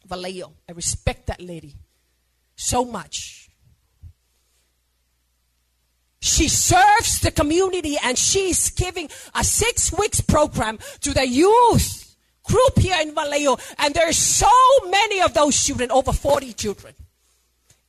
Vallejo. 0.06 0.52
I 0.68 0.72
respect 0.72 1.26
that 1.26 1.40
lady 1.40 1.74
so 2.54 2.84
much. 2.84 3.48
She 6.20 6.48
serves 6.48 7.20
the 7.20 7.30
community 7.30 7.96
and 8.02 8.18
she's 8.18 8.70
giving 8.70 9.08
a 9.34 9.42
six 9.42 9.92
weeks 9.96 10.20
program 10.20 10.78
to 11.00 11.14
the 11.14 11.26
youth 11.26 11.97
group 12.48 12.78
here 12.78 12.96
in 13.00 13.14
Vallejo, 13.14 13.58
and 13.78 13.94
there's 13.94 14.18
so 14.18 14.50
many 14.90 15.20
of 15.20 15.34
those 15.34 15.62
children, 15.62 15.90
over 15.90 16.12
40 16.12 16.52
children. 16.54 16.94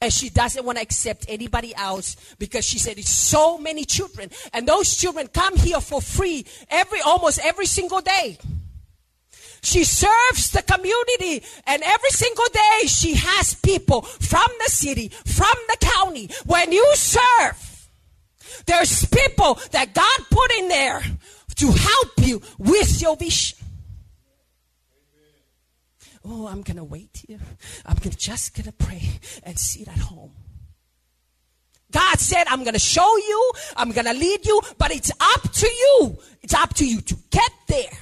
And 0.01 0.13
she 0.13 0.29
doesn't 0.29 0.63
want 0.63 0.77
to 0.77 0.81
accept 0.81 1.25
anybody 1.27 1.75
else 1.75 2.15
because 2.39 2.63
she 2.63 2.79
said 2.79 2.97
it's 2.97 3.09
so 3.09 3.57
many 3.57 3.83
children. 3.83 4.29
And 4.53 4.65
those 4.65 4.95
children 4.95 5.27
come 5.27 5.57
here 5.57 5.81
for 5.81 6.01
free 6.01 6.45
every 6.69 7.01
almost 7.01 7.39
every 7.43 7.65
single 7.65 7.99
day. 7.99 8.37
She 9.61 9.83
serves 9.83 10.51
the 10.51 10.61
community 10.61 11.45
and 11.67 11.83
every 11.83 12.09
single 12.11 12.45
day 12.53 12.87
she 12.87 13.15
has 13.15 13.55
people 13.55 14.03
from 14.03 14.47
the 14.63 14.71
city, 14.71 15.09
from 15.09 15.55
the 15.67 15.77
county. 15.81 16.29
When 16.45 16.71
you 16.71 16.85
serve, 16.95 17.89
there's 18.65 19.05
people 19.05 19.59
that 19.71 19.93
God 19.93 20.19
put 20.29 20.51
in 20.59 20.69
there 20.69 21.01
to 21.55 21.71
help 21.71 22.11
you 22.19 22.41
with 22.57 23.01
your 23.01 23.17
vision. 23.17 23.58
Oh, 26.25 26.47
I'm 26.47 26.61
going 26.61 26.77
to 26.77 26.83
wait 26.83 27.23
here. 27.27 27.39
I'm 27.85 27.95
gonna, 27.95 28.15
just 28.15 28.55
going 28.55 28.65
to 28.65 28.73
pray 28.73 29.01
and 29.43 29.57
sit 29.57 29.87
at 29.87 29.97
home. 29.97 30.31
God 31.91 32.19
said, 32.19 32.45
I'm 32.47 32.63
going 32.63 32.73
to 32.73 32.79
show 32.79 33.17
you, 33.17 33.51
I'm 33.75 33.91
going 33.91 34.05
to 34.05 34.13
lead 34.13 34.45
you, 34.45 34.61
but 34.77 34.91
it's 34.91 35.11
up 35.19 35.51
to 35.51 35.67
you. 35.67 36.17
It's 36.41 36.53
up 36.53 36.73
to 36.75 36.87
you 36.87 37.01
to 37.01 37.15
get 37.31 37.51
there. 37.67 37.97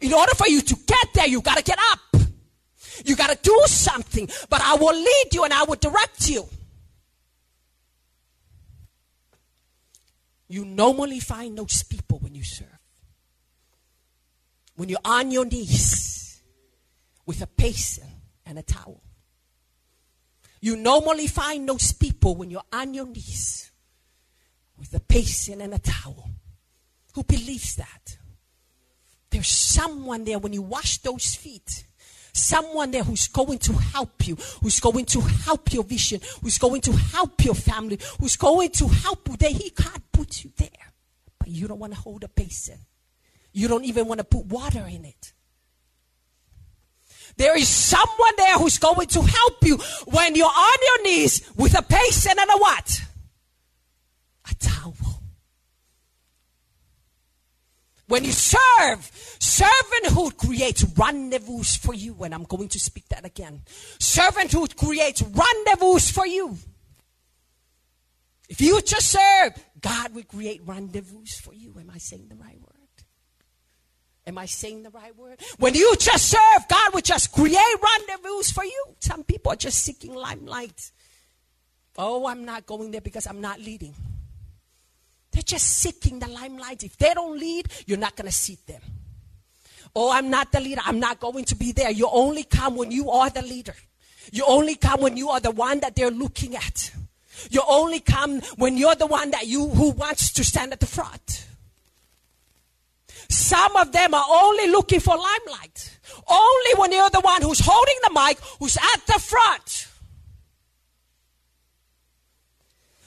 In 0.00 0.12
order 0.12 0.34
for 0.34 0.46
you 0.46 0.60
to 0.60 0.76
get 0.86 1.08
there, 1.14 1.26
you 1.26 1.40
got 1.40 1.56
to 1.56 1.64
get 1.64 1.78
up. 1.92 2.00
You 3.04 3.16
got 3.16 3.30
to 3.30 3.38
do 3.42 3.62
something, 3.66 4.28
but 4.50 4.60
I 4.60 4.74
will 4.74 4.94
lead 4.94 5.24
you 5.32 5.44
and 5.44 5.52
I 5.52 5.64
will 5.64 5.76
direct 5.76 6.28
you. 6.28 6.46
You 10.48 10.64
normally 10.64 11.20
find 11.20 11.56
those 11.56 11.82
people 11.82 12.18
when 12.18 12.34
you 12.34 12.44
serve. 12.44 12.68
When 14.76 14.88
you're 14.88 14.98
on 15.04 15.30
your 15.30 15.46
knees 15.46 16.23
with 17.26 17.42
a 17.42 17.46
basin 17.46 18.08
and 18.46 18.58
a 18.58 18.62
towel. 18.62 19.02
You 20.60 20.76
normally 20.76 21.26
find 21.26 21.68
those 21.68 21.92
people 21.92 22.36
when 22.36 22.50
you're 22.50 22.62
on 22.72 22.94
your 22.94 23.06
knees 23.06 23.70
with 24.78 24.94
a 24.94 25.00
basin 25.00 25.60
and 25.60 25.74
a 25.74 25.78
towel. 25.78 26.30
Who 27.14 27.22
believes 27.22 27.76
that? 27.76 28.16
There's 29.30 29.48
someone 29.48 30.24
there 30.24 30.38
when 30.38 30.52
you 30.52 30.62
wash 30.62 30.98
those 30.98 31.34
feet. 31.34 31.84
Someone 32.32 32.90
there 32.90 33.04
who's 33.04 33.28
going 33.28 33.58
to 33.58 33.72
help 33.74 34.26
you, 34.26 34.36
who's 34.62 34.80
going 34.80 35.04
to 35.06 35.20
help 35.20 35.72
your 35.72 35.84
vision, 35.84 36.20
who's 36.42 36.58
going 36.58 36.80
to 36.80 36.92
help 36.92 37.44
your 37.44 37.54
family, 37.54 37.98
who's 38.18 38.36
going 38.36 38.70
to 38.70 38.88
help 38.88 39.28
you. 39.28 39.36
There, 39.36 39.50
he 39.50 39.70
can't 39.70 40.12
put 40.12 40.42
you 40.42 40.50
there. 40.56 40.68
But 41.38 41.48
you 41.48 41.68
don't 41.68 41.78
want 41.78 41.94
to 41.94 42.00
hold 42.00 42.24
a 42.24 42.28
basin. 42.28 42.78
You 43.52 43.68
don't 43.68 43.84
even 43.84 44.06
want 44.06 44.18
to 44.18 44.24
put 44.24 44.46
water 44.46 44.84
in 44.88 45.04
it. 45.04 45.32
There 47.36 47.56
is 47.56 47.68
someone 47.68 48.32
there 48.36 48.58
who's 48.58 48.78
going 48.78 49.08
to 49.08 49.22
help 49.22 49.64
you 49.64 49.76
when 50.06 50.34
you're 50.34 50.46
on 50.46 50.78
your 50.82 51.02
knees 51.04 51.50
with 51.56 51.76
a 51.78 51.82
basin 51.82 52.34
and 52.38 52.50
a 52.50 52.56
what? 52.58 53.00
A 54.50 54.54
towel. 54.54 54.94
When 58.06 58.24
you 58.24 58.32
serve, 58.32 59.10
servanthood 59.40 60.36
creates 60.36 60.84
rendezvous 60.84 61.62
for 61.64 61.94
you. 61.94 62.22
And 62.22 62.34
I'm 62.34 62.44
going 62.44 62.68
to 62.68 62.78
speak 62.78 63.08
that 63.08 63.24
again. 63.24 63.62
Servanthood 63.98 64.76
creates 64.76 65.22
rendezvous 65.22 65.98
for 66.12 66.26
you. 66.26 66.56
If 68.48 68.60
you 68.60 68.80
just 68.82 69.10
serve, 69.10 69.52
God 69.80 70.14
will 70.14 70.24
create 70.24 70.60
rendezvous 70.64 71.24
for 71.42 71.54
you. 71.54 71.74
Am 71.80 71.90
I 71.92 71.98
saying 71.98 72.28
the 72.28 72.36
right 72.36 72.60
word? 72.60 72.73
Am 74.26 74.38
I 74.38 74.46
saying 74.46 74.82
the 74.82 74.90
right 74.90 75.14
word? 75.16 75.40
When 75.58 75.74
you 75.74 75.94
just 75.98 76.30
serve, 76.30 76.68
God 76.68 76.94
will 76.94 77.02
just 77.02 77.32
create 77.32 77.58
rendezvous 77.82 78.42
for 78.54 78.64
you. 78.64 78.84
Some 79.00 79.22
people 79.22 79.52
are 79.52 79.56
just 79.56 79.78
seeking 79.78 80.14
limelight. 80.14 80.90
Oh, 81.98 82.26
I'm 82.26 82.44
not 82.44 82.64
going 82.66 82.90
there 82.90 83.02
because 83.02 83.26
I'm 83.26 83.40
not 83.40 83.60
leading. 83.60 83.94
They're 85.30 85.42
just 85.42 85.66
seeking 85.66 86.20
the 86.20 86.28
limelight. 86.28 86.84
If 86.84 86.96
they 86.96 87.12
don't 87.12 87.38
lead, 87.38 87.68
you're 87.86 87.98
not 87.98 88.16
going 88.16 88.26
to 88.26 88.32
seat 88.32 88.66
them. 88.66 88.80
Oh, 89.94 90.10
I'm 90.10 90.30
not 90.30 90.52
the 90.52 90.60
leader. 90.60 90.80
I'm 90.84 90.98
not 90.98 91.20
going 91.20 91.44
to 91.46 91.54
be 91.54 91.72
there. 91.72 91.90
You 91.90 92.08
only 92.10 92.44
come 92.44 92.76
when 92.76 92.90
you 92.90 93.10
are 93.10 93.30
the 93.30 93.42
leader. 93.42 93.74
You 94.32 94.44
only 94.46 94.74
come 94.74 95.00
when 95.00 95.16
you 95.16 95.28
are 95.28 95.40
the 95.40 95.50
one 95.50 95.80
that 95.80 95.94
they're 95.96 96.10
looking 96.10 96.56
at. 96.56 96.92
You 97.50 97.62
only 97.68 98.00
come 98.00 98.40
when 98.56 98.76
you're 98.76 98.94
the 98.94 99.06
one 99.06 99.32
that 99.32 99.46
you 99.46 99.68
who 99.68 99.90
wants 99.90 100.32
to 100.32 100.44
stand 100.44 100.72
at 100.72 100.80
the 100.80 100.86
front. 100.86 101.46
Some 103.28 103.76
of 103.76 103.92
them 103.92 104.14
are 104.14 104.26
only 104.28 104.68
looking 104.68 105.00
for 105.00 105.16
limelight. 105.16 105.98
Only 106.26 106.74
when 106.76 106.92
you're 106.92 107.10
the 107.10 107.20
one 107.20 107.42
who's 107.42 107.60
holding 107.60 107.96
the 108.02 108.10
mic, 108.12 108.38
who's 108.58 108.76
at 108.76 109.06
the 109.06 109.18
front. 109.20 109.88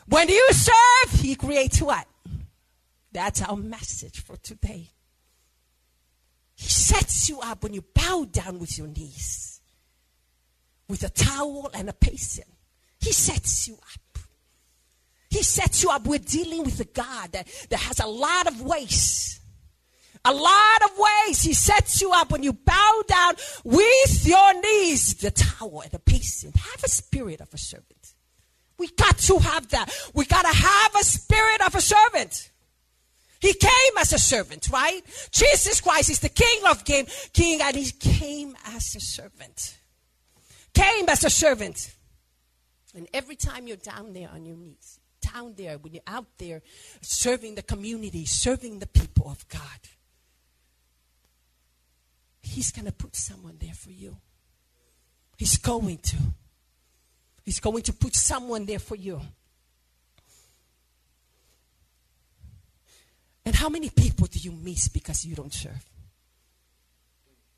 When 0.07 0.29
you 0.29 0.47
serve, 0.51 1.19
He 1.19 1.36
creates 1.36 1.81
what? 1.81 2.07
That's 3.12 3.41
our 3.41 3.57
message 3.57 4.21
for 4.21 4.38
today. 4.38 4.89
He 6.55 6.69
sets 6.69 7.29
you 7.29 7.39
up 7.39 7.63
when 7.63 7.74
you 7.74 7.83
bow 7.93 8.25
down 8.31 8.59
with 8.59 8.77
your 8.77 8.88
knees, 8.88 9.62
with 10.88 11.03
a 11.03 11.09
towel 11.09 11.69
and 11.74 11.89
a 11.89 11.93
basin. 11.93 12.45
He 13.00 13.12
sets 13.12 13.67
you 13.67 13.75
up. 13.75 14.19
He 15.29 15.43
sets 15.43 15.83
you 15.83 15.89
up. 15.89 16.07
We're 16.07 16.19
dealing 16.19 16.63
with 16.63 16.79
a 16.79 16.86
God 16.86 17.33
that, 17.33 17.47
that 17.69 17.79
has 17.79 18.00
a 18.00 18.07
lot 18.07 18.47
of 18.47 18.62
ways 18.62 19.39
A 20.27 20.34
lot 20.34 20.84
of 20.84 20.91
ways 20.98 21.41
He 21.41 21.53
sets 21.53 22.01
you 22.01 22.12
up 22.12 22.31
when 22.31 22.43
you 22.43 22.51
bow 22.51 23.03
down 23.07 23.36
with 23.63 24.27
your 24.27 24.62
knees, 24.62 25.15
the 25.15 25.31
tower 25.31 25.84
and 25.84 25.91
the 25.91 26.00
peace, 26.00 26.43
and 26.43 26.53
Have 26.53 26.84
a 26.84 26.89
spirit 26.89 27.39
of 27.39 27.53
a 27.53 27.57
servant. 27.57 28.13
We 28.77 28.89
got 28.89 29.17
to 29.19 29.39
have 29.39 29.69
that. 29.69 29.89
We 30.13 30.25
got 30.25 30.43
to 30.43 30.55
have 30.55 30.96
a 30.96 31.03
spirit 31.03 31.62
of 31.65 31.75
a 31.75 31.81
servant. 31.81 32.51
He 33.39 33.53
came 33.53 33.98
as 34.00 34.12
a 34.13 34.19
servant, 34.19 34.67
right? 34.72 35.01
Jesus 35.31 35.79
Christ 35.79 36.10
is 36.10 36.19
the 36.19 36.29
King 36.29 36.62
of 36.69 36.84
King, 36.84 37.07
King, 37.34 37.62
and 37.62 37.75
He 37.75 37.91
came 37.91 38.55
as 38.65 38.96
a 38.96 39.00
servant. 39.00 39.77
Came 40.74 41.07
as 41.07 41.24
a 41.24 41.29
servant. 41.29 41.96
And 42.96 43.07
every 43.13 43.36
time 43.36 43.67
you're 43.67 43.77
down 43.77 44.13
there 44.13 44.29
on 44.29 44.46
your 44.46 44.57
knees, 44.57 45.00
down 45.22 45.53
there, 45.55 45.77
when 45.77 45.93
you're 45.93 46.03
out 46.05 46.25
there 46.38 46.62
serving 47.01 47.55
the 47.55 47.62
community, 47.62 48.25
serving 48.25 48.79
the 48.79 48.88
people 48.88 49.29
of 49.29 49.48
God, 49.48 49.62
He's 52.57 52.71
going 52.71 52.85
to 52.85 52.91
put 52.91 53.15
someone 53.15 53.55
there 53.59 53.75
for 53.75 53.91
you. 53.91 54.17
He's 55.37 55.59
going 55.59 55.99
to. 55.99 56.17
He's 57.45 57.59
going 57.59 57.83
to 57.83 57.93
put 57.93 58.15
someone 58.15 58.65
there 58.65 58.79
for 58.79 58.95
you. 58.95 59.21
And 63.45 63.53
how 63.53 63.69
many 63.69 63.91
people 63.91 64.25
do 64.25 64.39
you 64.39 64.51
miss 64.51 64.87
because 64.87 65.23
you 65.23 65.35
don't 65.35 65.53
serve? 65.53 65.85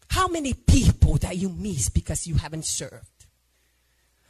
How 0.10 0.28
many 0.28 0.54
people 0.54 1.16
that 1.20 1.38
you 1.38 1.48
miss 1.48 1.88
because 1.88 2.28
you 2.28 2.36
haven't 2.36 2.66
served? 2.66 3.26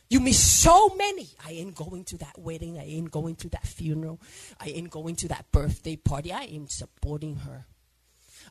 You 0.08 0.20
miss 0.20 0.38
so 0.40 0.90
many. 0.90 1.30
I 1.44 1.54
ain't 1.54 1.74
going 1.74 2.04
to 2.04 2.18
that 2.20 2.38
wedding. 2.38 2.78
I 2.78 2.84
ain't 2.84 3.10
going 3.10 3.38
to 3.38 3.50
that 3.50 3.66
funeral. 3.66 4.22
I 4.60 4.68
ain't 4.68 4.92
going 4.92 5.16
to 5.16 5.30
that 5.30 5.52
birthday 5.52 5.96
party. 5.96 6.32
I 6.32 6.44
ain't 6.44 6.72
supporting 6.72 7.38
her. 7.38 7.66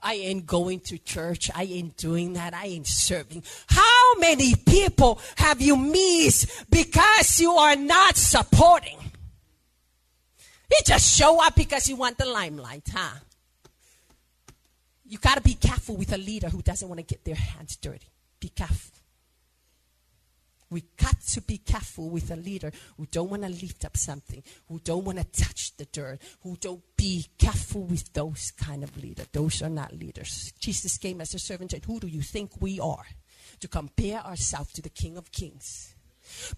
I 0.03 0.15
ain't 0.15 0.47
going 0.47 0.81
to 0.81 0.99
church. 0.99 1.51
I 1.55 1.65
ain't 1.65 1.97
doing 1.97 2.35
that. 2.35 2.55
I 2.55 2.67
ain't 2.67 2.87
serving. 2.87 3.43
How 3.69 4.15
many 4.19 4.55
people 4.55 5.21
have 5.37 5.61
you 5.61 5.77
missed 5.77 6.71
because 6.71 7.41
you 7.41 7.53
are 7.53 7.77
not 7.77 8.17
supporting? 8.17 8.99
You 10.71 10.79
just 10.85 11.17
show 11.17 11.45
up 11.45 11.55
because 11.55 11.89
you 11.89 11.97
want 11.97 12.19
the 12.19 12.27
limelight, 12.27 12.89
huh? 12.93 13.19
You 15.07 15.19
got 15.19 15.37
to 15.37 15.41
be 15.41 15.55
careful 15.55 15.97
with 15.97 16.13
a 16.13 16.19
leader 16.19 16.49
who 16.51 16.61
doesn't 16.61 16.87
want 16.87 16.99
to 16.99 17.05
get 17.05 17.25
their 17.25 17.35
hands 17.35 17.77
dirty. 17.77 18.07
Be 18.41 18.51
careful. 18.51 18.93
We 20.71 20.85
got 20.97 21.21
to 21.29 21.41
be 21.41 21.59
careful 21.59 22.11
with 22.11 22.31
a 22.31 22.37
leader 22.37 22.71
who 22.97 23.07
don't 23.07 23.31
want 23.31 23.43
to 23.43 23.49
lift 23.49 23.85
up 23.85 23.97
something, 23.97 24.43
who 24.69 24.79
don't 24.81 25.05
want 25.05 25.19
to 25.19 25.25
touch 25.25 25.77
the 25.77 25.87
dirt, 25.87 26.21
who 26.43 26.57
don't 26.57 26.83
be 26.97 27.27
careful 27.39 27.85
with 27.85 28.13
those 28.13 28.51
kind 28.51 28.85
of 28.85 28.97
leaders. 29.03 29.27
Those 29.33 29.63
are 29.63 29.71
not 29.71 29.97
leaders. 29.97 30.53
Jesus 30.59 30.99
came 30.99 31.21
as 31.21 31.35
a 31.35 31.39
servant 31.39 31.73
and 31.73 31.85
who 31.85 32.01
do 32.01 32.07
you 32.07 32.21
think 32.21 32.61
we 32.61 32.79
are? 32.81 33.07
To 33.61 33.69
compare 33.69 34.21
ourselves 34.21 34.73
to 34.75 34.83
the 34.83 34.91
King 34.91 35.17
of 35.17 35.33
Kings. 35.33 35.95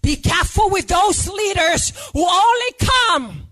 Be 0.01 0.17
careful 0.17 0.69
with 0.69 0.87
those 0.87 1.29
leaders 1.29 1.93
who 2.13 2.25
only 2.27 2.73
come 2.79 3.47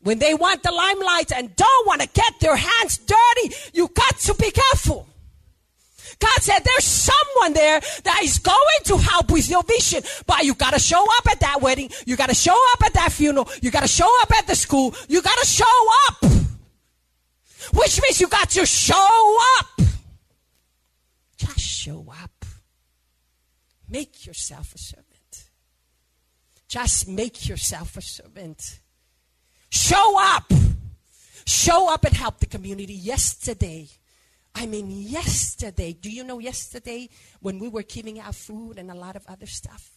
when 0.00 0.18
they 0.18 0.34
want 0.34 0.62
the 0.62 0.72
limelight 0.72 1.32
and 1.32 1.54
don't 1.56 1.86
want 1.86 2.00
to 2.00 2.08
get 2.08 2.40
their 2.40 2.56
hands 2.56 2.98
dirty. 2.98 3.54
You 3.74 3.88
got 3.88 4.16
to 4.20 4.34
be 4.34 4.50
careful. 4.50 5.06
God 6.18 6.42
said 6.42 6.60
there's 6.64 6.84
someone 6.84 7.52
there 7.52 7.80
that 8.04 8.20
is 8.22 8.38
going 8.38 8.56
to 8.84 8.96
help 8.98 9.30
with 9.30 9.48
your 9.48 9.62
vision, 9.62 10.02
but 10.26 10.44
you 10.44 10.54
gotta 10.54 10.78
show 10.78 11.02
up 11.18 11.30
at 11.30 11.40
that 11.40 11.60
wedding. 11.60 11.90
You 12.06 12.16
gotta 12.16 12.34
show 12.34 12.56
up 12.72 12.84
at 12.84 12.94
that 12.94 13.12
funeral. 13.12 13.48
You 13.60 13.70
gotta 13.70 13.88
show 13.88 14.10
up 14.22 14.30
at 14.32 14.46
the 14.46 14.54
school. 14.54 14.94
You 15.08 15.22
gotta 15.22 15.46
show 15.46 15.64
up. 16.08 16.36
Which 17.72 18.00
means 18.00 18.20
you 18.20 18.28
got 18.28 18.50
to 18.50 18.64
show 18.66 19.38
up. 19.58 19.80
Just 21.36 21.58
show 21.58 22.06
up. 22.22 22.44
Make 23.88 24.26
yourself 24.26 24.74
a 24.74 24.78
servant. 24.78 25.50
Just 26.68 27.08
make 27.08 27.48
yourself 27.48 27.96
a 27.96 28.02
servant. 28.02 28.80
Show 29.70 30.16
up. 30.18 30.52
Show 31.46 31.92
up 31.92 32.04
and 32.04 32.14
help 32.14 32.40
the 32.40 32.46
community. 32.46 32.94
Yesterday, 32.94 33.88
I 34.58 34.64
mean, 34.64 34.90
yesterday, 34.90 35.92
do 35.92 36.10
you 36.10 36.24
know 36.24 36.38
yesterday 36.38 37.10
when 37.40 37.58
we 37.58 37.68
were 37.68 37.82
giving 37.82 38.18
out 38.18 38.34
food 38.34 38.78
and 38.78 38.90
a 38.90 38.94
lot 38.94 39.14
of 39.14 39.22
other 39.28 39.44
stuff? 39.44 39.90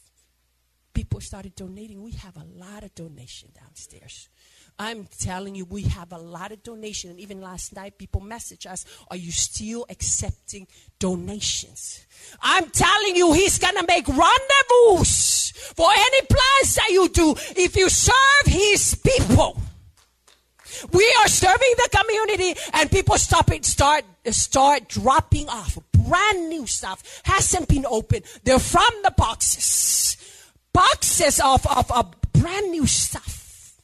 People 0.93 1.21
started 1.21 1.55
donating. 1.55 2.03
We 2.03 2.11
have 2.11 2.35
a 2.35 2.43
lot 2.43 2.83
of 2.83 2.93
donation 2.93 3.51
downstairs. 3.57 4.27
I'm 4.77 5.07
telling 5.17 5.55
you, 5.55 5.63
we 5.63 5.83
have 5.83 6.11
a 6.11 6.17
lot 6.17 6.51
of 6.51 6.61
donation. 6.61 7.09
And 7.09 7.21
even 7.21 7.39
last 7.39 7.73
night, 7.73 7.97
people 7.97 8.19
message 8.19 8.65
us, 8.65 8.85
are 9.09 9.15
you 9.15 9.31
still 9.31 9.85
accepting 9.89 10.67
donations? 10.99 12.05
I'm 12.41 12.69
telling 12.69 13.15
you, 13.15 13.31
he's 13.31 13.59
going 13.59 13.75
to 13.75 13.85
make 13.87 14.09
rendezvous 14.09 15.05
for 15.73 15.87
any 15.89 16.21
plans 16.27 16.75
that 16.75 16.89
you 16.89 17.07
do 17.07 17.33
if 17.55 17.77
you 17.77 17.87
serve 17.87 18.45
his 18.45 18.95
people. 18.95 19.57
We 20.91 21.15
are 21.21 21.27
serving 21.27 21.73
the 21.77 21.89
community 21.97 22.60
and 22.73 22.89
people 22.91 23.17
stop 23.17 23.51
it, 23.51 23.65
start, 23.65 24.03
start 24.32 24.88
dropping 24.88 25.49
off. 25.49 25.77
Brand 25.91 26.49
new 26.49 26.65
stuff 26.67 27.21
hasn't 27.23 27.67
been 27.67 27.86
opened. 27.86 28.25
They're 28.43 28.60
from 28.60 28.89
the 29.03 29.12
boxes. 29.12 30.17
Boxes 30.73 31.39
of, 31.39 31.65
of, 31.67 31.91
of 31.91 32.15
brand 32.34 32.71
new 32.71 32.86
stuff. 32.88 33.75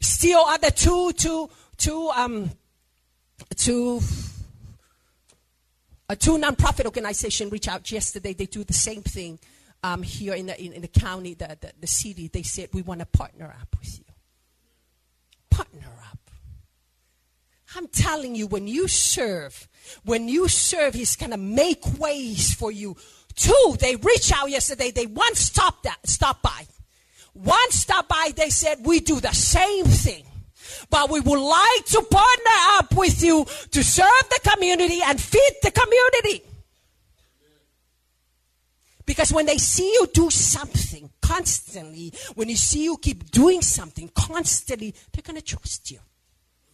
Still 0.00 0.44
other 0.46 0.70
two, 0.70 1.12
two, 1.12 1.48
two, 1.76 2.10
um, 2.14 2.50
two, 3.56 4.00
a 6.08 6.16
two 6.16 6.38
nonprofit 6.38 6.84
organization 6.84 7.48
reached 7.48 7.68
out 7.68 7.90
yesterday. 7.90 8.32
They 8.32 8.46
do 8.46 8.64
the 8.64 8.72
same 8.72 9.02
thing 9.02 9.38
um, 9.82 10.02
here 10.02 10.34
in 10.34 10.46
the, 10.46 10.60
in, 10.60 10.72
in 10.72 10.82
the 10.82 10.88
county, 10.88 11.34
the, 11.34 11.56
the, 11.60 11.72
the 11.80 11.86
city. 11.86 12.28
They 12.28 12.42
said, 12.42 12.68
we 12.72 12.82
want 12.82 13.00
to 13.00 13.06
partner 13.06 13.54
up 13.60 13.76
with 13.78 13.98
you 13.98 14.11
partner 15.54 15.92
up. 16.10 16.18
I'm 17.76 17.88
telling 17.88 18.34
you, 18.34 18.46
when 18.46 18.66
you 18.66 18.88
serve, 18.88 19.68
when 20.04 20.28
you 20.28 20.48
serve, 20.48 20.94
He's 20.94 21.16
going 21.16 21.30
to 21.32 21.36
make 21.36 21.98
ways 21.98 22.54
for 22.54 22.70
you. 22.70 22.96
Two, 23.34 23.76
they 23.80 23.96
reached 23.96 24.32
out 24.32 24.50
yesterday. 24.50 24.90
They 24.90 25.06
once 25.06 25.40
stopped 25.40 25.84
that, 25.84 25.98
stopped 26.06 26.42
by. 26.42 26.66
One 27.32 27.70
stopped 27.70 28.08
by, 28.08 28.32
they 28.36 28.50
said, 28.50 28.84
we 28.84 29.00
do 29.00 29.20
the 29.20 29.32
same 29.32 29.86
thing. 29.86 30.24
But 30.90 31.10
we 31.10 31.20
would 31.20 31.40
like 31.40 31.84
to 31.86 32.02
partner 32.02 32.58
up 32.78 32.94
with 32.94 33.22
you 33.22 33.46
to 33.70 33.82
serve 33.82 34.24
the 34.30 34.50
community 34.50 35.00
and 35.02 35.20
feed 35.20 35.52
the 35.62 35.70
community. 35.70 36.44
Because 39.06 39.32
when 39.32 39.46
they 39.46 39.58
see 39.58 39.90
you 39.92 40.06
do 40.12 40.30
something 40.30 41.10
constantly, 41.32 42.12
when 42.34 42.48
you 42.48 42.56
see 42.56 42.84
you 42.84 42.96
keep 42.98 43.30
doing 43.30 43.62
something 43.62 44.10
constantly, 44.14 44.94
they're 45.12 45.22
going 45.22 45.40
to 45.40 45.42
trust 45.42 45.90
you. 45.90 45.98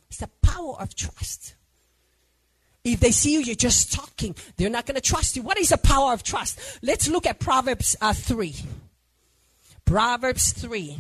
It's 0.09 0.19
the 0.19 0.31
power 0.43 0.75
of 0.81 0.95
trust. 0.95 1.55
If 2.83 3.01
they 3.01 3.13
see 3.13 3.35
you, 3.35 3.41
you're 3.41 3.55
just 3.55 3.93
talking, 3.93 4.35
they're 4.57 4.71
not 4.71 4.87
going 4.87 4.97
to 4.97 5.01
trust 5.01 5.37
you. 5.37 5.43
What 5.43 5.59
is 5.59 5.69
the 5.69 5.79
power 5.79 6.13
of 6.13 6.23
trust? 6.23 6.59
Let's 6.83 7.09
look 7.09 7.27
at 7.27 7.39
Proverbs 7.39 7.97
uh, 8.01 8.13
3. 8.13 8.55
Proverbs 9.85 10.53
3. 10.53 10.97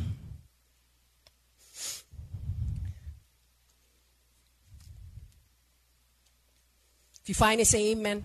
If 7.23 7.29
you 7.29 7.35
find 7.35 7.61
it, 7.61 7.66
say 7.66 7.90
amen. 7.90 8.23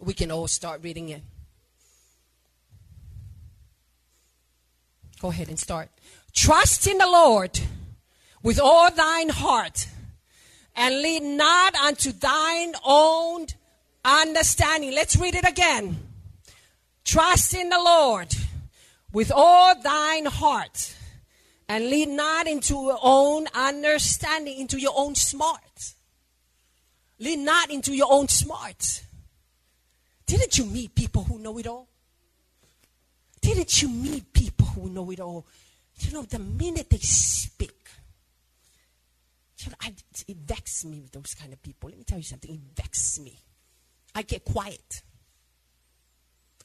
We 0.00 0.14
can 0.14 0.30
all 0.30 0.48
start 0.48 0.82
reading 0.82 1.08
it. 1.08 1.22
Go 5.20 5.28
ahead 5.28 5.48
and 5.48 5.58
start. 5.58 5.88
Trust 6.34 6.86
in 6.86 6.98
the 6.98 7.06
Lord 7.06 7.58
with 8.42 8.60
all 8.60 8.90
thine 8.90 9.30
heart 9.30 9.88
and 10.74 11.00
lean 11.00 11.36
not 11.36 11.74
unto 11.74 12.12
thine 12.12 12.74
own 12.84 13.46
understanding. 14.04 14.94
Let's 14.94 15.16
read 15.16 15.34
it 15.34 15.48
again. 15.48 15.98
Trust 17.04 17.54
in 17.54 17.70
the 17.70 17.78
Lord 17.78 18.28
with 19.12 19.32
all 19.34 19.80
thine 19.80 20.26
heart 20.26 20.94
and 21.68 21.88
lean 21.88 22.14
not 22.16 22.46
into 22.46 22.74
your 22.74 22.98
own 23.02 23.46
understanding, 23.54 24.60
into 24.60 24.78
your 24.78 24.92
own 24.94 25.14
smart. 25.14 25.94
Lean 27.18 27.44
not 27.44 27.70
into 27.70 27.94
your 27.94 28.08
own 28.10 28.28
smart. 28.28 29.02
Didn't 30.26 30.58
you 30.58 30.64
meet 30.66 30.94
people 30.94 31.22
who 31.24 31.38
know 31.38 31.56
it 31.58 31.66
all? 31.66 31.88
Didn't 33.40 33.80
you 33.80 33.88
meet 33.88 34.32
people 34.32 34.66
who 34.66 34.88
know 34.88 35.10
it 35.10 35.20
all? 35.20 35.46
You 35.98 36.12
know, 36.12 36.22
the 36.22 36.38
minute 36.38 36.90
they 36.90 36.98
speak, 36.98 37.72
you 39.58 39.70
know, 39.70 39.76
I, 39.80 39.92
it 40.26 40.36
vexes 40.36 40.84
me 40.84 41.00
with 41.00 41.12
those 41.12 41.34
kind 41.34 41.52
of 41.52 41.62
people. 41.62 41.88
Let 41.88 41.98
me 41.98 42.04
tell 42.04 42.18
you 42.18 42.24
something. 42.24 42.52
It 42.52 42.60
vexes 42.74 43.20
me. 43.20 43.38
I 44.14 44.22
get 44.22 44.44
quiet. 44.44 45.02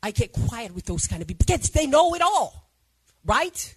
I 0.03 0.11
get 0.11 0.33
quiet 0.33 0.73
with 0.73 0.85
those 0.85 1.07
kind 1.07 1.21
of 1.21 1.27
people 1.27 1.45
because 1.45 1.69
they 1.69 1.85
know 1.85 2.15
it 2.15 2.21
all, 2.21 2.69
right? 3.23 3.75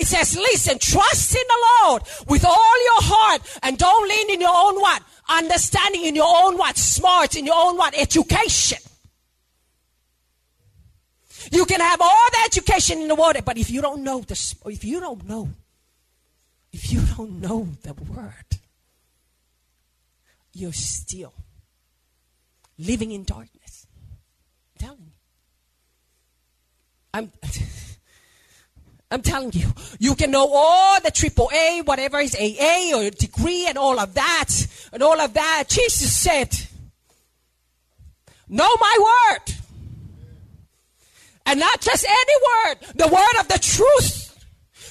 It 0.00 0.06
says, 0.06 0.34
listen, 0.34 0.78
trust 0.78 1.34
in 1.34 1.42
the 1.46 1.66
Lord 1.84 2.02
with 2.26 2.42
all 2.42 2.84
your 2.84 3.02
heart 3.02 3.42
and 3.62 3.76
don't 3.76 4.08
lean 4.08 4.30
in 4.30 4.40
your 4.40 4.54
own 4.54 4.80
what? 4.80 5.02
Understanding 5.28 6.06
in 6.06 6.16
your 6.16 6.26
own 6.26 6.56
what? 6.56 6.78
Smart, 6.78 7.36
in 7.36 7.44
your 7.44 7.54
own 7.54 7.76
what? 7.76 7.94
Education. 7.96 8.78
You 11.52 11.66
can 11.66 11.80
have 11.80 12.00
all 12.00 12.26
the 12.32 12.38
education 12.46 13.00
in 13.00 13.08
the 13.08 13.14
world, 13.14 13.36
but 13.44 13.58
if 13.58 13.70
you 13.70 13.82
don't 13.82 14.02
know 14.02 14.20
the, 14.20 14.54
if 14.66 14.84
you 14.84 15.00
don't 15.00 15.28
know, 15.28 15.50
if 16.72 16.90
you 16.90 17.02
don't 17.16 17.40
know 17.40 17.68
the 17.82 17.92
word, 17.92 18.58
you're 20.54 20.72
still 20.72 21.34
living 22.78 23.10
in 23.12 23.24
darkness. 23.24 23.86
I'm 24.80 24.86
telling 24.86 25.00
you. 25.04 25.12
I'm, 27.12 27.32
I'm 29.10 29.22
telling 29.22 29.52
you, 29.52 29.68
you 29.98 30.14
can 30.14 30.30
know 30.30 30.48
all 30.52 31.00
the 31.00 31.10
triple 31.10 31.50
A, 31.52 31.82
whatever 31.84 32.20
is 32.20 32.34
AA 32.34 32.96
or 32.96 33.10
degree 33.10 33.66
and 33.66 33.76
all 33.76 33.98
of 33.98 34.14
that, 34.14 34.50
and 34.92 35.02
all 35.02 35.20
of 35.20 35.34
that. 35.34 35.64
Jesus 35.68 36.16
said, 36.16 36.48
Know 38.48 38.68
my 38.80 38.98
word. 39.00 39.54
And 41.46 41.58
not 41.58 41.80
just 41.80 42.04
any 42.04 42.34
word, 42.68 42.76
the 42.94 43.08
word 43.08 43.40
of 43.40 43.48
the 43.48 43.58
truth. 43.58 44.26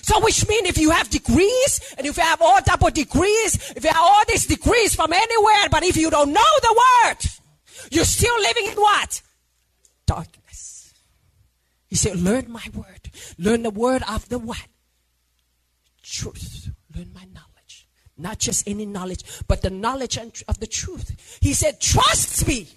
So 0.02 0.20
which 0.22 0.48
means 0.48 0.68
if 0.68 0.78
you 0.78 0.90
have 0.90 1.10
degrees, 1.10 1.94
and 1.98 2.06
if 2.06 2.18
you 2.18 2.24
have 2.24 2.42
all 2.42 2.60
double 2.62 2.90
degrees, 2.90 3.72
if 3.76 3.84
you 3.84 3.90
have 3.90 4.02
all 4.02 4.24
these 4.28 4.46
degrees 4.46 4.96
from 4.96 5.14
anywhere, 5.14 5.70
but 5.72 5.84
if 5.84 5.96
you 5.96 6.10
don't 6.10 6.34
know 6.34 6.42
the 6.62 6.84
word, 7.06 7.18
you're 7.92 8.06
still 8.06 8.38
living 8.42 8.66
in 8.66 8.76
what? 8.76 9.22
Darkness. 10.06 10.94
He 11.88 11.96
said, 11.96 12.18
learn 12.18 12.52
my 12.52 12.66
word. 12.74 12.99
Learn 13.38 13.64
the 13.64 13.70
word 13.70 14.04
of 14.10 14.30
the 14.30 14.40
what? 14.40 14.66
Truth. 16.04 16.70
Learn 16.96 17.12
my 17.14 17.26
knowledge. 17.26 17.88
Not 18.18 18.40
just 18.40 18.68
any 18.68 18.86
knowledge, 18.86 19.24
but 19.48 19.62
the 19.62 19.70
knowledge 19.70 20.18
of 20.18 20.60
the 20.60 20.68
truth. 20.68 21.38
He 21.42 21.54
said, 21.54 21.80
trust 21.80 22.48
me. 22.48 22.68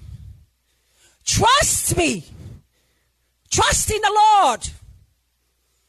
Trust 1.25 1.97
me. 1.97 2.25
Trust 3.51 3.91
in 3.91 4.01
the 4.01 4.21
Lord 4.43 4.69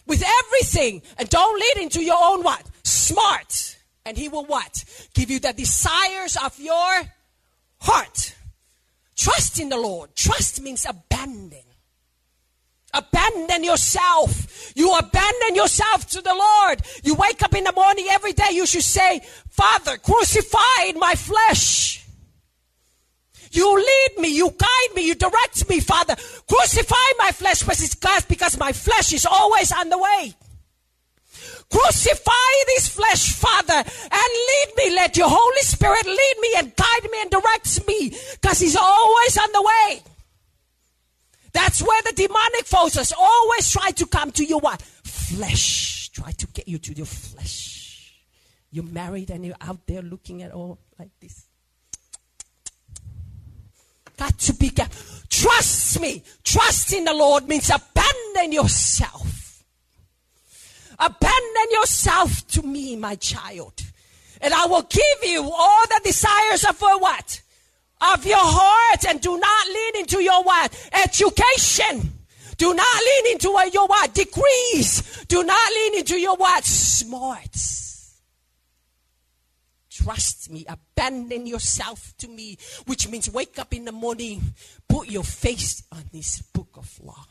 with 0.05 0.23
everything 0.23 1.01
and 1.17 1.29
don't 1.29 1.59
lead 1.59 1.83
into 1.83 2.03
your 2.03 2.17
own 2.19 2.43
what? 2.43 2.65
Smart. 2.83 3.77
And 4.05 4.17
he 4.17 4.27
will 4.27 4.45
what? 4.45 4.83
Give 5.13 5.31
you 5.31 5.39
the 5.39 5.53
desires 5.53 6.35
of 6.35 6.59
your 6.59 7.03
heart. 7.79 8.35
Trust 9.15 9.59
in 9.59 9.69
the 9.69 9.77
Lord. 9.77 10.15
Trust 10.15 10.61
means 10.61 10.85
abandon. 10.85 11.42
Abandon 12.93 13.63
yourself. 13.63 14.73
You 14.75 14.95
abandon 14.97 15.55
yourself 15.55 16.07
to 16.11 16.21
the 16.21 16.33
Lord. 16.33 16.81
You 17.03 17.15
wake 17.15 17.41
up 17.43 17.55
in 17.55 17.63
the 17.63 17.73
morning 17.73 18.07
every 18.09 18.33
day, 18.33 18.51
you 18.51 18.65
should 18.65 18.83
say, 18.83 19.21
Father, 19.49 19.97
crucify 19.97 20.91
my 20.95 21.15
flesh. 21.15 22.05
You 23.51 23.75
lead 23.75 24.19
me, 24.19 24.29
you 24.29 24.49
guide 24.57 24.95
me, 24.95 25.05
you 25.05 25.15
direct 25.15 25.69
me, 25.69 25.79
Father. 25.79 26.15
Crucify 26.47 26.95
my 27.19 27.31
flesh 27.31 27.63
because 28.27 28.57
my 28.57 28.71
flesh 28.71 29.13
is 29.13 29.27
always 29.27 29.71
on 29.71 29.89
the 29.89 29.97
way. 29.97 30.33
Crucify 31.69 32.49
this 32.67 32.89
flesh, 32.89 33.33
Father, 33.33 33.73
and 33.73 34.31
lead 34.49 34.73
me. 34.77 34.95
Let 34.95 35.17
your 35.17 35.29
Holy 35.29 35.61
Spirit 35.61 36.05
lead 36.05 36.35
me 36.39 36.53
and 36.57 36.75
guide 36.75 37.11
me 37.11 37.21
and 37.21 37.31
direct 37.31 37.87
me 37.87 38.15
because 38.33 38.59
He's 38.59 38.75
always 38.75 39.37
on 39.37 39.51
the 39.51 39.61
way. 39.61 40.12
That's 41.53 41.81
where 41.81 42.01
the 42.01 42.13
demonic 42.13 42.65
forces 42.65 43.13
always 43.17 43.71
try 43.71 43.91
to 43.91 44.05
come 44.07 44.31
to 44.31 44.43
your 44.43 44.59
what? 44.59 44.81
Flesh. 44.81 46.09
Try 46.09 46.31
to 46.31 46.47
get 46.47 46.67
you 46.67 46.79
to 46.79 46.93
your 46.93 47.05
flesh. 47.05 48.13
You're 48.71 48.85
married 48.85 49.29
and 49.29 49.45
you're 49.45 49.55
out 49.61 49.85
there 49.85 50.01
looking 50.01 50.41
at 50.41 50.51
all 50.51 50.79
like 50.97 51.11
this. 51.21 51.45
Got 54.17 54.37
to 54.39 54.53
be 54.53 54.69
careful. 54.69 55.21
Trust 55.29 55.99
me. 55.99 56.23
Trust 56.43 56.93
in 56.93 57.03
the 57.03 57.13
Lord 57.13 57.47
means 57.47 57.69
abandon 57.69 58.51
yourself. 58.51 59.63
Abandon 60.97 61.71
yourself 61.71 62.47
to 62.47 62.63
me, 62.63 62.95
my 62.95 63.15
child. 63.15 63.73
And 64.41 64.53
I 64.53 64.65
will 64.65 64.83
give 64.83 65.23
you 65.23 65.43
all 65.43 65.87
the 65.87 66.01
desires 66.03 66.63
of 66.65 66.79
what? 66.79 67.42
Of 68.13 68.25
your 68.25 68.37
heart. 68.39 69.05
And 69.07 69.21
do 69.21 69.37
not 69.37 69.67
lean 69.67 70.01
into 70.01 70.21
your 70.21 70.43
what? 70.43 70.89
Education. 70.93 72.11
Do 72.57 72.73
not 72.73 73.01
lean 73.03 73.33
into 73.33 73.51
what 73.51 73.73
your 73.73 73.87
what? 73.87 74.13
Degrees. 74.13 75.25
Do 75.27 75.43
not 75.43 75.71
lean 75.71 75.99
into 75.99 76.19
your 76.19 76.35
what? 76.35 76.63
Smarts. 76.65 78.21
Trust 79.89 80.51
me. 80.51 80.65
Abandon 80.67 81.45
yourself 81.47 82.13
to 82.17 82.27
me, 82.27 82.57
which 82.85 83.07
means 83.07 83.29
wake 83.31 83.57
up 83.59 83.73
in 83.73 83.85
the 83.85 83.91
morning, 83.91 84.41
put 84.87 85.09
your 85.09 85.23
face 85.23 85.83
on 85.91 86.03
this 86.11 86.41
book 86.41 86.69
of 86.75 86.99
law. 87.01 87.25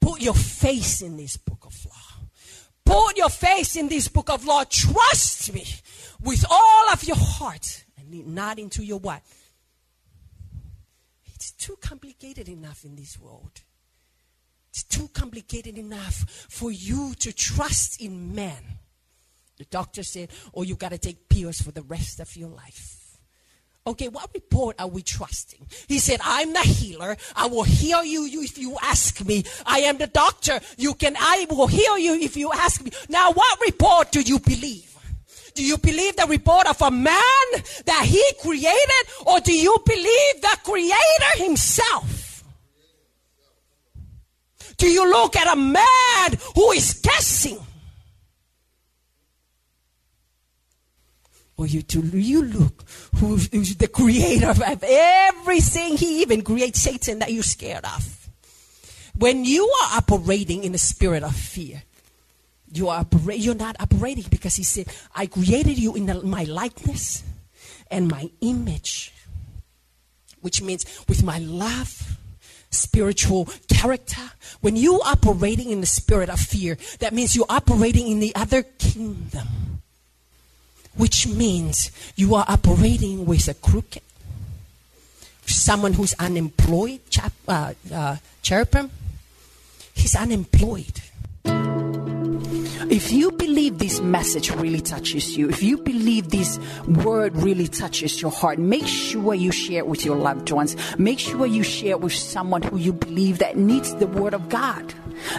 Put 0.00 0.20
your 0.20 0.34
face 0.34 1.00
in 1.00 1.16
this 1.16 1.36
book 1.36 1.64
of 1.64 1.86
law. 1.86 2.26
Put 2.84 3.16
your 3.16 3.28
face 3.28 3.76
in 3.76 3.88
this 3.88 4.08
book 4.08 4.28
of 4.30 4.44
law. 4.44 4.64
Trust 4.64 5.54
me 5.54 5.64
with 6.20 6.44
all 6.50 6.90
of 6.90 7.04
your 7.04 7.16
heart 7.16 7.84
not 8.20 8.58
into 8.58 8.84
your 8.84 8.98
what? 8.98 9.22
It's 11.34 11.52
too 11.52 11.76
complicated 11.80 12.48
enough 12.48 12.84
in 12.84 12.96
this 12.96 13.18
world. 13.18 13.62
It's 14.70 14.82
too 14.82 15.08
complicated 15.12 15.78
enough 15.78 16.46
for 16.48 16.70
you 16.70 17.14
to 17.20 17.32
trust 17.32 18.00
in 18.00 18.34
man 18.34 18.78
the 19.62 19.64
doctor 19.66 20.02
said, 20.02 20.30
Oh, 20.54 20.62
you 20.62 20.74
got 20.74 20.90
to 20.90 20.98
take 20.98 21.28
pills 21.28 21.60
for 21.60 21.70
the 21.70 21.82
rest 21.82 22.18
of 22.18 22.36
your 22.36 22.48
life. 22.48 22.98
Okay, 23.86 24.08
what 24.08 24.28
report 24.34 24.74
are 24.80 24.88
we 24.88 25.02
trusting? 25.02 25.66
He 25.86 26.00
said, 26.00 26.18
I'm 26.22 26.52
the 26.52 26.60
healer. 26.60 27.16
I 27.36 27.46
will 27.46 27.62
heal 27.62 28.04
you 28.04 28.28
if 28.42 28.58
you 28.58 28.76
ask 28.82 29.24
me. 29.24 29.44
I 29.64 29.80
am 29.80 29.98
the 29.98 30.08
doctor. 30.08 30.58
You 30.76 30.94
can, 30.94 31.14
I 31.16 31.46
will 31.48 31.68
heal 31.68 31.96
you 31.96 32.14
if 32.14 32.36
you 32.36 32.52
ask 32.52 32.82
me. 32.82 32.90
Now, 33.08 33.32
what 33.32 33.60
report 33.60 34.10
do 34.10 34.20
you 34.20 34.40
believe? 34.40 34.91
Do 35.54 35.64
you 35.64 35.76
believe 35.78 36.16
the 36.16 36.26
report 36.26 36.66
of 36.66 36.80
a 36.80 36.90
man 36.90 37.46
that 37.84 38.04
he 38.06 38.24
created 38.40 39.04
or 39.26 39.40
do 39.40 39.52
you 39.52 39.76
believe 39.84 40.40
the 40.40 40.58
creator 40.64 41.44
himself? 41.44 42.44
Do 44.78 44.88
you 44.88 45.08
look 45.10 45.36
at 45.36 45.52
a 45.52 45.56
man 45.56 46.38
who 46.54 46.72
is 46.72 46.94
guessing? 46.94 47.58
Or 51.56 51.66
you 51.66 51.82
to 51.82 52.00
you 52.00 52.42
look 52.42 52.84
who's, 53.16 53.48
who's 53.52 53.76
the 53.76 53.88
creator 53.88 54.50
of 54.50 54.82
everything 54.82 55.96
he 55.96 56.22
even 56.22 56.42
creates 56.42 56.80
Satan 56.80 57.20
that 57.20 57.32
you're 57.32 57.42
scared 57.42 57.84
of. 57.84 58.28
When 59.16 59.44
you 59.44 59.64
are 59.66 59.98
operating 59.98 60.64
in 60.64 60.72
the 60.72 60.78
spirit 60.78 61.22
of 61.22 61.36
fear, 61.36 61.82
you 62.72 62.88
are 62.88 63.06
you're 63.32 63.54
not 63.54 63.76
operating 63.80 64.24
because 64.30 64.56
he 64.56 64.62
said, 64.62 64.88
I 65.14 65.26
created 65.26 65.78
you 65.78 65.94
in 65.94 66.06
the, 66.06 66.22
my 66.22 66.44
likeness 66.44 67.22
and 67.90 68.08
my 68.08 68.30
image. 68.40 69.12
Which 70.40 70.60
means 70.60 70.84
with 71.08 71.22
my 71.22 71.38
love, 71.38 72.18
spiritual 72.70 73.48
character. 73.68 74.22
When 74.60 74.74
you 74.74 75.00
operating 75.02 75.70
in 75.70 75.80
the 75.80 75.86
spirit 75.86 76.28
of 76.28 76.40
fear, 76.40 76.78
that 76.98 77.12
means 77.12 77.36
you're 77.36 77.46
operating 77.48 78.08
in 78.08 78.18
the 78.18 78.34
other 78.34 78.62
kingdom 78.62 79.46
which 80.96 81.26
means 81.26 81.90
you 82.16 82.34
are 82.34 82.44
operating 82.48 83.24
with 83.24 83.48
a 83.48 83.54
crooked, 83.54 84.02
someone 85.46 85.94
who's 85.94 86.14
unemployed, 86.14 87.00
chap, 87.08 87.32
uh, 87.48 87.72
uh, 87.92 88.16
cherubim. 88.42 88.90
He's 89.94 90.14
unemployed. 90.14 91.01
If 92.92 93.10
you 93.10 93.32
believe 93.32 93.78
this 93.78 94.02
message 94.02 94.50
really 94.50 94.82
touches 94.82 95.34
you, 95.34 95.48
if 95.48 95.62
you 95.62 95.78
believe 95.78 96.28
this 96.28 96.58
word 96.86 97.34
really 97.38 97.66
touches 97.66 98.20
your 98.20 98.30
heart, 98.30 98.58
make 98.58 98.86
sure 98.86 99.34
you 99.34 99.50
share 99.50 99.78
it 99.78 99.86
with 99.86 100.04
your 100.04 100.16
loved 100.16 100.50
ones. 100.50 100.76
Make 100.98 101.18
sure 101.18 101.46
you 101.46 101.62
share 101.62 101.92
it 101.92 102.02
with 102.02 102.12
someone 102.12 102.60
who 102.60 102.76
you 102.76 102.92
believe 102.92 103.38
that 103.38 103.56
needs 103.56 103.94
the 103.94 104.06
word 104.06 104.34
of 104.34 104.46
God. 104.50 104.92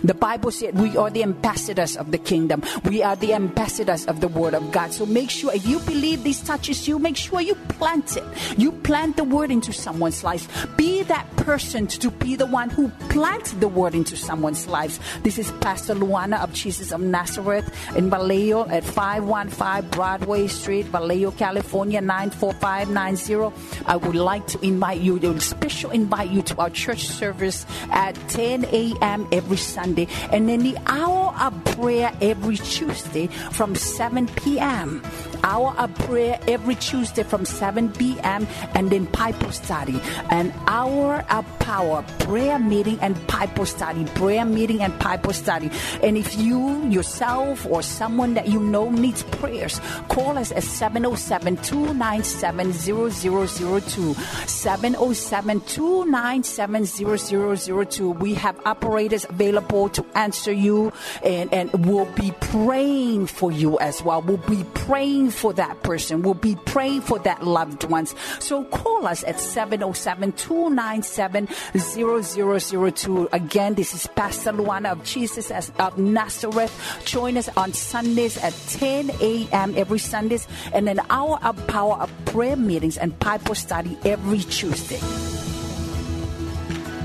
The 0.04 0.14
Bible 0.14 0.52
said 0.52 0.76
we 0.76 0.98
are 0.98 1.10
the 1.10 1.24
ambassadors 1.24 1.96
of 1.98 2.12
the 2.12 2.18
kingdom. 2.18 2.64
We 2.86 3.04
are 3.04 3.16
the 3.16 3.34
ambassadors 3.34 4.06
of 4.06 4.22
the 4.22 4.28
word 4.28 4.54
of 4.54 4.72
God. 4.72 4.94
So 4.94 5.06
make 5.06 5.30
sure 5.30 5.54
if 5.54 5.66
you 5.66 5.80
believe 5.80 6.24
this 6.24 6.42
touches 6.42 6.88
you, 6.88 7.00
make 7.00 7.18
sure 7.18 7.42
you 7.42 7.56
plant 7.56 8.18
it. 8.18 8.24
You 8.58 8.72
plant 8.72 9.18
the 9.18 9.24
word 9.24 9.52
into 9.52 9.74
someone's 9.74 10.24
life. 10.24 10.68
Be 10.78 11.04
that 11.04 11.28
person 11.38 11.88
to 11.88 12.12
be 12.12 12.36
the 12.36 12.46
one 12.46 12.70
who 12.70 12.90
plants 13.10 13.52
the 13.54 13.68
word 13.68 13.96
into 13.96 14.16
someone's 14.16 14.68
lives. 14.68 15.00
This 15.24 15.38
is 15.38 15.52
Pastor 15.60 15.96
Luana 15.96 16.42
of 16.42 16.54
Jesus 16.54 16.92
of 16.92 17.02
Nazareth 17.02 17.70
in 17.96 18.10
Vallejo 18.10 18.68
at 18.70 18.84
515 18.84 19.90
Broadway 19.92 20.48
Street, 20.48 20.86
Vallejo, 20.88 21.32
California 21.32 22.02
94590. 22.02 23.84
I 23.86 23.96
would 23.96 24.16
like 24.16 24.48
to 24.48 24.66
invite 24.66 25.02
you, 25.02 25.20
to 25.20 25.40
special 25.40 25.92
invite 25.92 26.30
you 26.32 26.42
to 26.44 26.58
our 26.60 26.70
church 26.70 27.06
service 27.06 27.66
at 27.92 28.16
10 28.30 28.66
a.m. 28.66 29.28
every 29.32 29.58
Sunday, 29.74 30.08
and 30.32 30.48
then 30.48 30.60
the 30.62 30.78
hour 30.86 31.34
of 31.42 31.54
prayer 31.76 32.12
every 32.22 32.58
Tuesday 32.58 33.28
from 33.52 33.76
7 33.76 34.28
p.m. 34.28 35.02
Hour 35.44 35.76
of 35.78 35.94
prayer 36.06 36.40
every 36.48 36.76
Tuesday 36.76 37.24
from 37.24 37.44
7 37.44 37.92
p.m. 37.94 38.48
and 38.76 38.90
then 38.90 39.06
Bible 39.06 39.52
study. 39.52 40.00
An 40.30 40.54
hour 40.68 41.26
of 41.30 41.46
power, 41.60 42.04
prayer 42.20 42.60
meeting 42.60 43.00
and 43.02 43.16
Bible 43.28 43.66
study, 43.66 44.06
prayer 44.16 44.46
meeting 44.46 44.82
and 44.82 44.98
Bible 45.00 45.34
study. 45.34 45.70
And 46.02 46.18
if 46.18 46.38
you 46.38 46.88
yourself 46.88 47.66
or 47.66 47.82
someone 47.82 48.36
that 48.36 48.48
you 48.48 48.60
know 48.60 48.90
needs 48.90 49.24
prayers, 49.24 49.82
call 50.08 50.38
us 50.38 50.52
at 50.52 50.64
707 50.64 51.58
297 51.58 52.72
0002. 52.74 54.14
707 54.48 55.62
297 55.62 56.86
0002. 56.86 58.12
We 58.12 58.34
have 58.36 58.60
operators 58.66 59.26
available 59.26 59.63
to 59.64 60.06
answer 60.16 60.52
you 60.52 60.92
and, 61.24 61.54
and 61.54 61.86
we'll 61.86 62.12
be 62.14 62.32
praying 62.40 63.28
for 63.28 63.52
you 63.52 63.80
as 63.80 64.02
well. 64.04 64.22
We'll 64.22 64.38
be 64.38 64.64
praying 64.74 65.32
for 65.32 65.54
that 65.54 65.84
person. 65.84 66.22
We'll 66.22 66.34
be 66.34 66.56
praying 66.66 67.02
for 67.02 67.20
that 67.20 67.44
loved 67.44 67.84
ones. 67.86 68.16
So 68.40 68.64
call 68.66 69.08
us 69.08 69.24
at 69.24 69.40
707 69.40 70.34
297 70.34 71.48
0002. 71.78 73.30
Again, 73.32 73.74
this 73.76 73.94
is 73.94 74.08
Pastor 74.08 74.52
Luana 74.52 74.92
of 74.92 75.04
Jesus 75.04 75.52
of 75.52 75.98
Nazareth. 75.98 77.02
Join 77.06 77.38
us 77.38 77.50
on 77.58 77.74
Sundays 77.74 78.38
at 78.38 78.54
10 78.70 79.12
a.m. 79.22 79.74
every 79.76 80.00
Sundays 80.00 80.48
and 80.74 80.88
an 80.90 81.00
hour 81.10 81.40
of 81.44 81.66
power 81.68 81.96
of 81.96 82.12
prayer 82.26 82.56
meetings 82.56 82.98
and 82.98 83.18
Bible 83.20 83.56
study 83.56 83.98
every 84.06 84.40
Tuesday. 84.40 85.00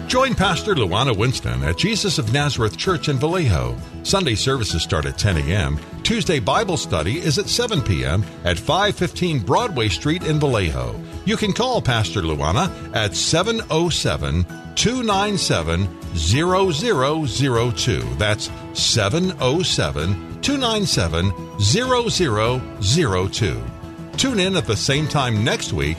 Join 0.09 0.35
Pastor 0.35 0.75
Luana 0.75 1.15
Winston 1.15 1.63
at 1.63 1.77
Jesus 1.77 2.17
of 2.17 2.33
Nazareth 2.33 2.79
Church 2.79 3.11
in 3.11 3.19
Vallejo. 3.19 3.77
Sunday 4.05 4.37
services 4.37 4.83
start 4.83 5.05
at 5.05 5.19
10 5.19 5.37
a.m. 5.37 5.79
Tuesday 6.03 6.41
Bible 6.41 6.79
study 6.79 7.19
is 7.19 7.37
at 7.37 7.47
7 7.47 7.83
p.m. 7.83 8.25
at 8.45 8.59
515 8.59 9.41
Broadway 9.41 9.91
Street 9.91 10.25
in 10.25 10.41
Vallejo. 10.41 10.99
You 11.27 11.37
can 11.37 11.53
call 11.53 11.83
Pastor 11.83 12.23
Luana 12.23 12.71
at 12.97 13.15
707 13.15 14.45
297 14.77 15.87
0002. 16.17 18.15
That's 18.15 18.51
707 18.73 20.41
297 20.41 21.33
0002. 21.61 23.63
Tune 24.17 24.41
in 24.41 24.57
at 24.57 24.67
the 24.67 24.75
same 24.75 25.07
time 25.07 25.45
next 25.45 25.75
week 25.75 25.99